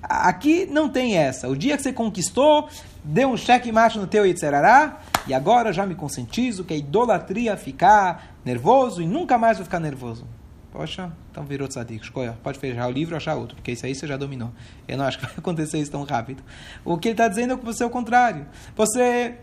Aqui 0.02 0.68
não 0.70 0.90
tem 0.90 1.18
essa. 1.18 1.48
O 1.48 1.56
dia 1.56 1.76
que 1.76 1.84
você 1.84 1.94
conquistou, 1.94 2.70
deu 3.04 3.30
um 3.30 3.38
cheque 3.38 3.72
macho 3.72 4.00
no 4.00 4.08
teu 4.08 4.26
Yitzharará, 4.26 5.00
e 5.28 5.34
agora 5.34 5.74
já 5.74 5.86
me 5.86 5.96
conscientizo 5.96 6.64
que 6.64 6.74
a 6.74 6.78
idolatria 6.78 7.58
ficar 7.58 8.36
nervoso 8.44 9.02
e 9.02 9.08
nunca 9.08 9.38
mais 9.38 9.58
vou 9.58 9.66
ficar 9.66 9.80
nervoso. 9.80 10.28
Poxa, 10.76 11.10
então 11.32 11.46
virou 11.46 11.70
tzadik. 11.70 12.04
Escolha, 12.04 12.38
pode 12.44 12.60
fechar 12.60 12.86
o 12.90 12.92
livro 12.92 13.16
achar 13.16 13.36
outro, 13.36 13.56
porque 13.56 13.72
isso 13.72 13.86
aí 13.86 13.96
você 13.96 14.06
já 14.06 14.18
dominou. 14.18 14.52
Eu 14.86 14.98
não 14.98 15.06
acho 15.06 15.18
que 15.18 15.26
vai 15.26 15.36
acontecer 15.40 15.80
isso 15.80 15.90
tão 15.90 16.04
rápido. 16.04 16.44
O 16.84 16.98
que 16.98 17.08
ele 17.08 17.14
está 17.14 17.30
dizendo 17.30 17.54
é 17.54 17.58
que 17.58 17.64
você 17.64 17.82
é 17.82 17.86
o 17.86 17.90
contrário. 17.90 18.46
Você 18.76 19.36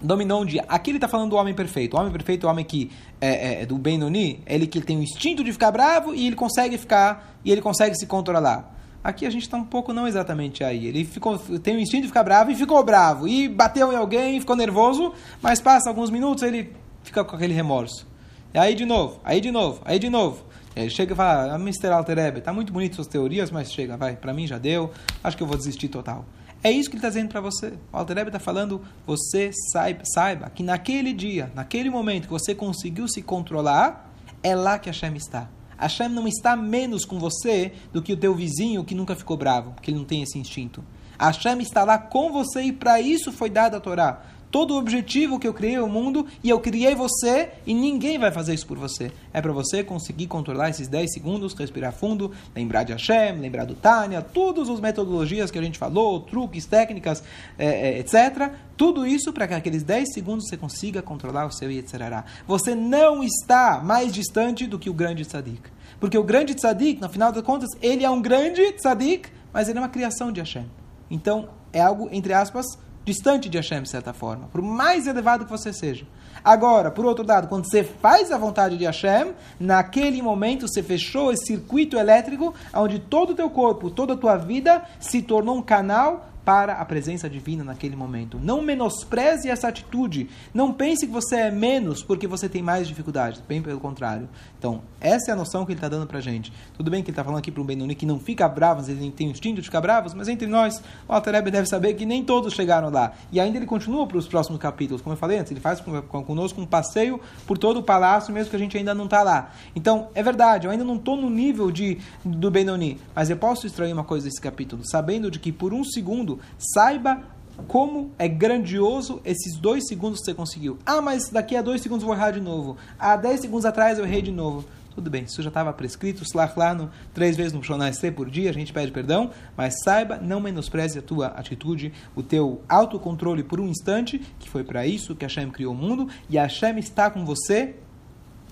dominou 0.00 0.40
um 0.40 0.46
dia. 0.46 0.64
Aqui 0.66 0.92
ele 0.92 0.96
está 0.96 1.08
falando 1.08 1.28
do 1.28 1.36
homem 1.36 1.52
perfeito. 1.52 1.94
O 1.94 2.00
homem 2.00 2.10
perfeito 2.10 2.46
é 2.46 2.48
o 2.48 2.50
homem 2.50 2.64
que 2.64 2.90
é, 3.20 3.62
é 3.62 3.66
do 3.66 3.76
Benoni, 3.76 4.42
ele 4.46 4.66
que 4.66 4.80
tem 4.80 4.96
o 4.96 5.02
instinto 5.02 5.44
de 5.44 5.52
ficar 5.52 5.70
bravo 5.70 6.14
e 6.14 6.26
ele 6.26 6.36
consegue 6.36 6.78
ficar 6.78 7.36
e 7.44 7.52
ele 7.52 7.60
consegue 7.60 7.94
se 7.94 8.06
controlar. 8.06 8.74
Aqui 9.04 9.26
a 9.26 9.30
gente 9.30 9.42
está 9.42 9.58
um 9.58 9.64
pouco 9.64 9.92
não 9.92 10.08
exatamente 10.08 10.64
aí. 10.64 10.86
Ele 10.86 11.04
ficou, 11.04 11.38
tem 11.38 11.76
o 11.76 11.80
instinto 11.80 12.02
de 12.02 12.08
ficar 12.08 12.22
bravo 12.22 12.50
e 12.50 12.54
ficou 12.54 12.82
bravo. 12.82 13.28
E 13.28 13.46
bateu 13.46 13.92
em 13.92 13.96
alguém, 13.96 14.40
ficou 14.40 14.56
nervoso, 14.56 15.12
mas 15.42 15.60
passa 15.60 15.90
alguns 15.90 16.08
minutos 16.08 16.42
ele 16.42 16.72
fica 17.02 17.22
com 17.22 17.36
aquele 17.36 17.52
remorso. 17.52 18.15
Aí 18.56 18.74
de 18.74 18.86
novo, 18.86 19.20
aí 19.22 19.40
de 19.40 19.50
novo, 19.50 19.82
aí 19.84 19.98
de 19.98 20.08
novo. 20.08 20.42
Ele 20.74 20.88
chega 20.88 21.12
e 21.12 21.16
fala, 21.16 21.54
ah, 21.54 21.58
Mr. 21.58 21.88
Alterebe, 21.88 22.40
tá 22.40 22.52
muito 22.52 22.72
bonito 22.72 22.96
suas 22.96 23.06
teorias, 23.06 23.50
mas 23.50 23.70
chega, 23.70 23.96
vai, 23.96 24.16
para 24.16 24.32
mim 24.32 24.46
já 24.46 24.56
deu, 24.56 24.90
acho 25.22 25.36
que 25.36 25.42
eu 25.42 25.46
vou 25.46 25.56
desistir 25.56 25.88
total. 25.88 26.24
É 26.62 26.70
isso 26.70 26.88
que 26.88 26.96
ele 26.96 27.00
está 27.00 27.08
dizendo 27.08 27.28
para 27.28 27.40
você. 27.40 27.74
O 27.92 27.96
Alterebe 27.96 28.28
está 28.28 28.38
falando, 28.38 28.80
você 29.06 29.50
saiba, 29.72 30.02
saiba 30.04 30.50
que 30.50 30.62
naquele 30.62 31.12
dia, 31.12 31.52
naquele 31.54 31.90
momento 31.90 32.24
que 32.24 32.32
você 32.32 32.54
conseguiu 32.54 33.06
se 33.08 33.20
controlar, 33.20 34.10
é 34.42 34.54
lá 34.54 34.78
que 34.78 34.88
a 34.88 34.92
Hashem 34.92 35.14
está. 35.16 35.48
A 35.78 35.82
Hashem 35.82 36.08
não 36.08 36.26
está 36.26 36.56
menos 36.56 37.04
com 37.04 37.18
você 37.18 37.72
do 37.92 38.00
que 38.00 38.12
o 38.12 38.16
teu 38.16 38.34
vizinho 38.34 38.84
que 38.84 38.94
nunca 38.94 39.14
ficou 39.14 39.36
bravo, 39.36 39.72
porque 39.72 39.90
ele 39.90 39.98
não 39.98 40.06
tem 40.06 40.22
esse 40.22 40.38
instinto. 40.38 40.82
A 41.18 41.26
Hashem 41.26 41.60
está 41.60 41.84
lá 41.84 41.98
com 41.98 42.32
você 42.32 42.62
e 42.62 42.72
para 42.72 43.00
isso 43.00 43.32
foi 43.32 43.50
dada 43.50 43.76
a 43.76 43.80
Torá 43.80 44.22
todo 44.56 44.70
o 44.70 44.78
objetivo 44.78 45.38
que 45.38 45.46
eu 45.46 45.52
criei 45.52 45.78
o 45.78 45.86
mundo 45.86 46.26
e 46.42 46.48
eu 46.48 46.58
criei 46.58 46.94
você 46.94 47.50
e 47.66 47.74
ninguém 47.74 48.18
vai 48.18 48.32
fazer 48.32 48.54
isso 48.54 48.66
por 48.66 48.78
você. 48.78 49.12
É 49.30 49.42
para 49.42 49.52
você 49.52 49.84
conseguir 49.84 50.28
controlar 50.28 50.70
esses 50.70 50.88
10 50.88 51.12
segundos, 51.12 51.52
respirar 51.52 51.92
fundo, 51.92 52.32
lembrar 52.54 52.82
de 52.82 52.92
Hashem, 52.92 53.38
lembrar 53.38 53.66
do 53.66 53.74
Tânia, 53.74 54.22
todas 54.22 54.70
as 54.70 54.80
metodologias 54.80 55.50
que 55.50 55.58
a 55.58 55.62
gente 55.62 55.78
falou, 55.78 56.20
truques, 56.20 56.64
técnicas, 56.64 57.22
é, 57.58 57.66
é, 57.66 57.98
etc. 57.98 58.50
Tudo 58.78 59.06
isso 59.06 59.30
para 59.30 59.46
que 59.46 59.52
aqueles 59.52 59.82
10 59.82 60.14
segundos 60.14 60.48
você 60.48 60.56
consiga 60.56 61.02
controlar 61.02 61.44
o 61.44 61.52
seu 61.52 61.70
Yetzirará. 61.70 62.24
Você 62.46 62.74
não 62.74 63.22
está 63.22 63.82
mais 63.84 64.10
distante 64.10 64.66
do 64.66 64.78
que 64.78 64.88
o 64.88 64.94
grande 64.94 65.26
tzadik. 65.26 65.68
Porque 66.00 66.16
o 66.16 66.24
grande 66.24 66.54
tzadik, 66.54 66.98
no 66.98 67.10
final 67.10 67.30
das 67.30 67.42
contas, 67.42 67.68
ele 67.82 68.06
é 68.06 68.08
um 68.08 68.22
grande 68.22 68.72
tzadik, 68.72 69.28
mas 69.52 69.68
ele 69.68 69.76
é 69.76 69.82
uma 69.82 69.90
criação 69.90 70.32
de 70.32 70.40
Hashem. 70.40 70.64
Então, 71.10 71.50
é 71.74 71.82
algo, 71.82 72.08
entre 72.10 72.32
aspas, 72.32 72.64
distante 73.06 73.48
de 73.48 73.56
Hashem, 73.56 73.82
de 73.82 73.88
certa 73.88 74.12
forma, 74.12 74.48
por 74.48 74.60
mais 74.60 75.06
elevado 75.06 75.44
que 75.44 75.50
você 75.50 75.72
seja. 75.72 76.04
Agora, 76.44 76.90
por 76.90 77.06
outro 77.06 77.24
lado, 77.26 77.46
quando 77.46 77.64
você 77.64 77.84
faz 77.84 78.32
a 78.32 78.36
vontade 78.36 78.76
de 78.76 78.84
Hashem, 78.84 79.32
naquele 79.58 80.20
momento 80.20 80.66
você 80.68 80.82
fechou 80.82 81.32
esse 81.32 81.46
circuito 81.46 81.96
elétrico 81.96 82.52
onde 82.74 82.98
todo 82.98 83.30
o 83.30 83.34
teu 83.34 83.48
corpo, 83.48 83.90
toda 83.90 84.14
a 84.14 84.16
tua 84.16 84.36
vida 84.36 84.82
se 84.98 85.22
tornou 85.22 85.56
um 85.56 85.62
canal 85.62 86.28
para 86.46 86.74
a 86.74 86.84
presença 86.84 87.28
divina 87.28 87.64
naquele 87.64 87.96
momento. 87.96 88.38
Não 88.40 88.62
menospreze 88.62 89.50
essa 89.50 89.66
atitude. 89.66 90.30
Não 90.54 90.72
pense 90.72 91.04
que 91.04 91.12
você 91.12 91.34
é 91.34 91.50
menos 91.50 92.04
porque 92.04 92.28
você 92.28 92.48
tem 92.48 92.62
mais 92.62 92.86
dificuldades. 92.86 93.42
Bem 93.48 93.60
pelo 93.60 93.80
contrário. 93.80 94.28
Então, 94.56 94.80
essa 95.00 95.32
é 95.32 95.34
a 95.34 95.36
noção 95.36 95.66
que 95.66 95.72
ele 95.72 95.78
está 95.78 95.88
dando 95.88 96.06
para 96.06 96.20
gente. 96.20 96.52
Tudo 96.76 96.88
bem 96.88 97.02
que 97.02 97.10
ele 97.10 97.14
está 97.14 97.24
falando 97.24 97.40
aqui 97.40 97.50
para 97.50 97.60
o 97.60 97.64
Benoni 97.64 97.96
que 97.96 98.06
não 98.06 98.20
fica 98.20 98.48
bravo, 98.48 98.78
mas 98.78 98.88
ele 98.88 99.10
tem 99.10 99.26
o 99.26 99.32
instinto 99.32 99.56
de 99.56 99.62
ficar 99.62 99.80
bravo, 99.80 100.08
mas 100.16 100.28
entre 100.28 100.46
nós, 100.46 100.80
o 101.08 101.12
Alterebe 101.12 101.50
deve 101.50 101.66
saber 101.66 101.94
que 101.94 102.06
nem 102.06 102.22
todos 102.22 102.54
chegaram 102.54 102.90
lá. 102.90 103.12
E 103.32 103.40
ainda 103.40 103.58
ele 103.58 103.66
continua 103.66 104.06
para 104.06 104.16
os 104.16 104.28
próximos 104.28 104.60
capítulos. 104.60 105.02
Como 105.02 105.14
eu 105.14 105.18
falei 105.18 105.40
antes, 105.40 105.50
ele 105.50 105.60
faz 105.60 105.80
conosco 105.80 106.60
um 106.60 106.66
passeio 106.66 107.20
por 107.44 107.58
todo 107.58 107.80
o 107.80 107.82
palácio, 107.82 108.32
mesmo 108.32 108.50
que 108.50 108.56
a 108.56 108.58
gente 108.60 108.78
ainda 108.78 108.94
não 108.94 109.06
está 109.06 109.24
lá. 109.24 109.50
Então, 109.74 110.10
é 110.14 110.22
verdade, 110.22 110.68
eu 110.68 110.70
ainda 110.70 110.84
não 110.84 110.94
estou 110.94 111.16
no 111.16 111.28
nível 111.28 111.72
de, 111.72 111.98
do 112.24 112.52
Benoni, 112.52 113.00
mas 113.12 113.30
eu 113.30 113.36
posso 113.36 113.66
extrair 113.66 113.92
uma 113.92 114.04
coisa 114.04 114.26
desse 114.26 114.40
capítulo, 114.40 114.82
sabendo 114.86 115.28
de 115.28 115.40
que 115.40 115.50
por 115.50 115.74
um 115.74 115.82
segundo 115.82 116.35
saiba 116.58 117.22
como 117.66 118.12
é 118.18 118.28
grandioso 118.28 119.20
esses 119.24 119.56
dois 119.56 119.86
segundos 119.86 120.20
que 120.20 120.26
você 120.26 120.34
conseguiu. 120.34 120.78
Ah, 120.84 121.00
mas 121.00 121.30
daqui 121.30 121.56
a 121.56 121.62
dois 121.62 121.80
segundos 121.80 122.02
eu 122.02 122.08
vou 122.08 122.16
errar 122.16 122.30
de 122.30 122.40
novo. 122.40 122.76
Ah, 122.98 123.16
dez 123.16 123.40
segundos 123.40 123.64
atrás 123.64 123.98
eu 123.98 124.04
errei 124.04 124.22
de 124.22 124.32
novo. 124.32 124.64
Tudo 124.94 125.10
bem, 125.10 125.24
isso 125.24 125.42
já 125.42 125.48
estava 125.48 125.74
prescrito, 125.74 126.22
slach 126.22 126.54
no, 126.74 126.90
três 127.12 127.36
vezes 127.36 127.52
no 127.52 127.62
Shonai 127.62 127.92
por 128.14 128.30
dia, 128.30 128.48
a 128.48 128.52
gente 128.52 128.72
pede 128.72 128.90
perdão, 128.90 129.30
mas 129.54 129.74
saiba, 129.84 130.16
não 130.16 130.40
menospreze 130.40 130.98
a 130.98 131.02
tua 131.02 131.26
atitude, 131.26 131.92
o 132.14 132.22
teu 132.22 132.62
autocontrole 132.66 133.42
por 133.42 133.60
um 133.60 133.68
instante, 133.68 134.18
que 134.38 134.48
foi 134.48 134.64
para 134.64 134.86
isso 134.86 135.14
que 135.14 135.22
Hashem 135.22 135.50
criou 135.50 135.74
o 135.74 135.76
mundo, 135.76 136.08
e 136.30 136.38
Hashem 136.38 136.78
está 136.78 137.10
com 137.10 137.26
você, 137.26 137.74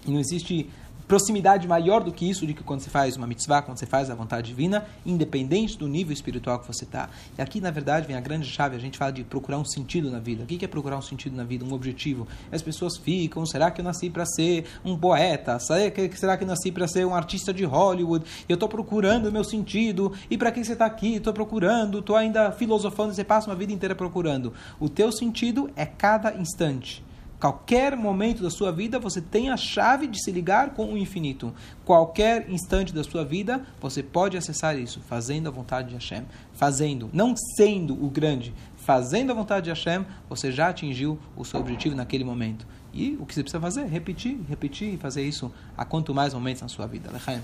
e 0.06 0.10
não 0.10 0.20
existe 0.20 0.68
proximidade 1.06 1.68
maior 1.68 2.02
do 2.02 2.12
que 2.12 2.28
isso, 2.28 2.46
de 2.46 2.54
que 2.54 2.62
quando 2.62 2.80
você 2.80 2.90
faz 2.90 3.16
uma 3.16 3.26
mitzvah, 3.26 3.62
quando 3.62 3.78
você 3.78 3.86
faz 3.86 4.10
a 4.10 4.14
vontade 4.14 4.48
divina, 4.48 4.86
independente 5.04 5.76
do 5.78 5.86
nível 5.86 6.12
espiritual 6.12 6.58
que 6.58 6.66
você 6.66 6.84
está. 6.84 7.08
E 7.38 7.42
aqui, 7.42 7.60
na 7.60 7.70
verdade, 7.70 8.06
vem 8.06 8.16
a 8.16 8.20
grande 8.20 8.46
chave, 8.46 8.76
a 8.76 8.78
gente 8.78 8.98
fala 8.98 9.12
de 9.12 9.24
procurar 9.24 9.58
um 9.58 9.64
sentido 9.64 10.10
na 10.10 10.18
vida. 10.18 10.44
O 10.44 10.46
que 10.46 10.64
é 10.64 10.68
procurar 10.68 10.96
um 10.96 11.02
sentido 11.02 11.36
na 11.36 11.44
vida, 11.44 11.64
um 11.64 11.72
objetivo? 11.72 12.26
As 12.50 12.62
pessoas 12.62 12.96
ficam, 12.96 13.44
será 13.44 13.70
que 13.70 13.80
eu 13.80 13.84
nasci 13.84 14.08
para 14.10 14.24
ser 14.24 14.64
um 14.84 14.96
poeta? 14.96 15.58
Será 15.58 16.36
que 16.36 16.44
eu 16.44 16.48
nasci 16.48 16.72
para 16.72 16.88
ser 16.88 17.06
um 17.06 17.14
artista 17.14 17.52
de 17.52 17.64
Hollywood? 17.64 18.24
Eu 18.48 18.54
estou 18.54 18.68
procurando 18.68 19.28
o 19.28 19.32
meu 19.32 19.44
sentido. 19.44 20.12
E 20.30 20.38
para 20.38 20.50
que 20.50 20.64
você 20.64 20.72
está 20.72 20.86
aqui? 20.86 21.16
Estou 21.16 21.32
procurando, 21.32 21.98
estou 21.98 22.16
ainda 22.16 22.50
filosofando, 22.52 23.14
você 23.14 23.24
passa 23.24 23.50
uma 23.50 23.56
vida 23.56 23.72
inteira 23.72 23.94
procurando. 23.94 24.52
O 24.80 24.88
teu 24.88 25.12
sentido 25.12 25.70
é 25.76 25.84
cada 25.84 26.34
instante. 26.34 27.04
Qualquer 27.44 27.94
momento 27.94 28.42
da 28.42 28.48
sua 28.48 28.72
vida 28.72 28.98
você 28.98 29.20
tem 29.20 29.50
a 29.50 29.56
chave 29.58 30.06
de 30.06 30.18
se 30.18 30.32
ligar 30.32 30.70
com 30.70 30.94
o 30.94 30.96
infinito. 30.96 31.52
Qualquer 31.84 32.50
instante 32.50 32.90
da 32.90 33.04
sua 33.04 33.22
vida 33.22 33.66
você 33.78 34.02
pode 34.02 34.34
acessar 34.34 34.78
isso, 34.78 34.98
fazendo 35.00 35.46
a 35.46 35.50
vontade 35.50 35.88
de 35.88 35.94
Hashem. 35.94 36.24
Fazendo, 36.54 37.10
não 37.12 37.34
sendo 37.36 38.02
o 38.02 38.08
grande, 38.08 38.54
fazendo 38.76 39.30
a 39.30 39.34
vontade 39.34 39.64
de 39.64 39.68
Hashem, 39.68 40.06
você 40.26 40.50
já 40.50 40.70
atingiu 40.70 41.18
o 41.36 41.44
seu 41.44 41.60
objetivo 41.60 41.94
naquele 41.94 42.24
momento. 42.24 42.66
E 42.94 43.14
o 43.20 43.26
que 43.26 43.34
você 43.34 43.42
precisa 43.42 43.60
fazer? 43.60 43.84
Repetir, 43.88 44.40
repetir 44.48 44.94
e 44.94 44.96
fazer 44.96 45.22
isso 45.22 45.52
a 45.76 45.84
quanto 45.84 46.14
mais 46.14 46.32
momentos 46.32 46.62
na 46.62 46.68
sua 46.68 46.86
vida. 46.86 47.10
Lechaim. 47.12 47.42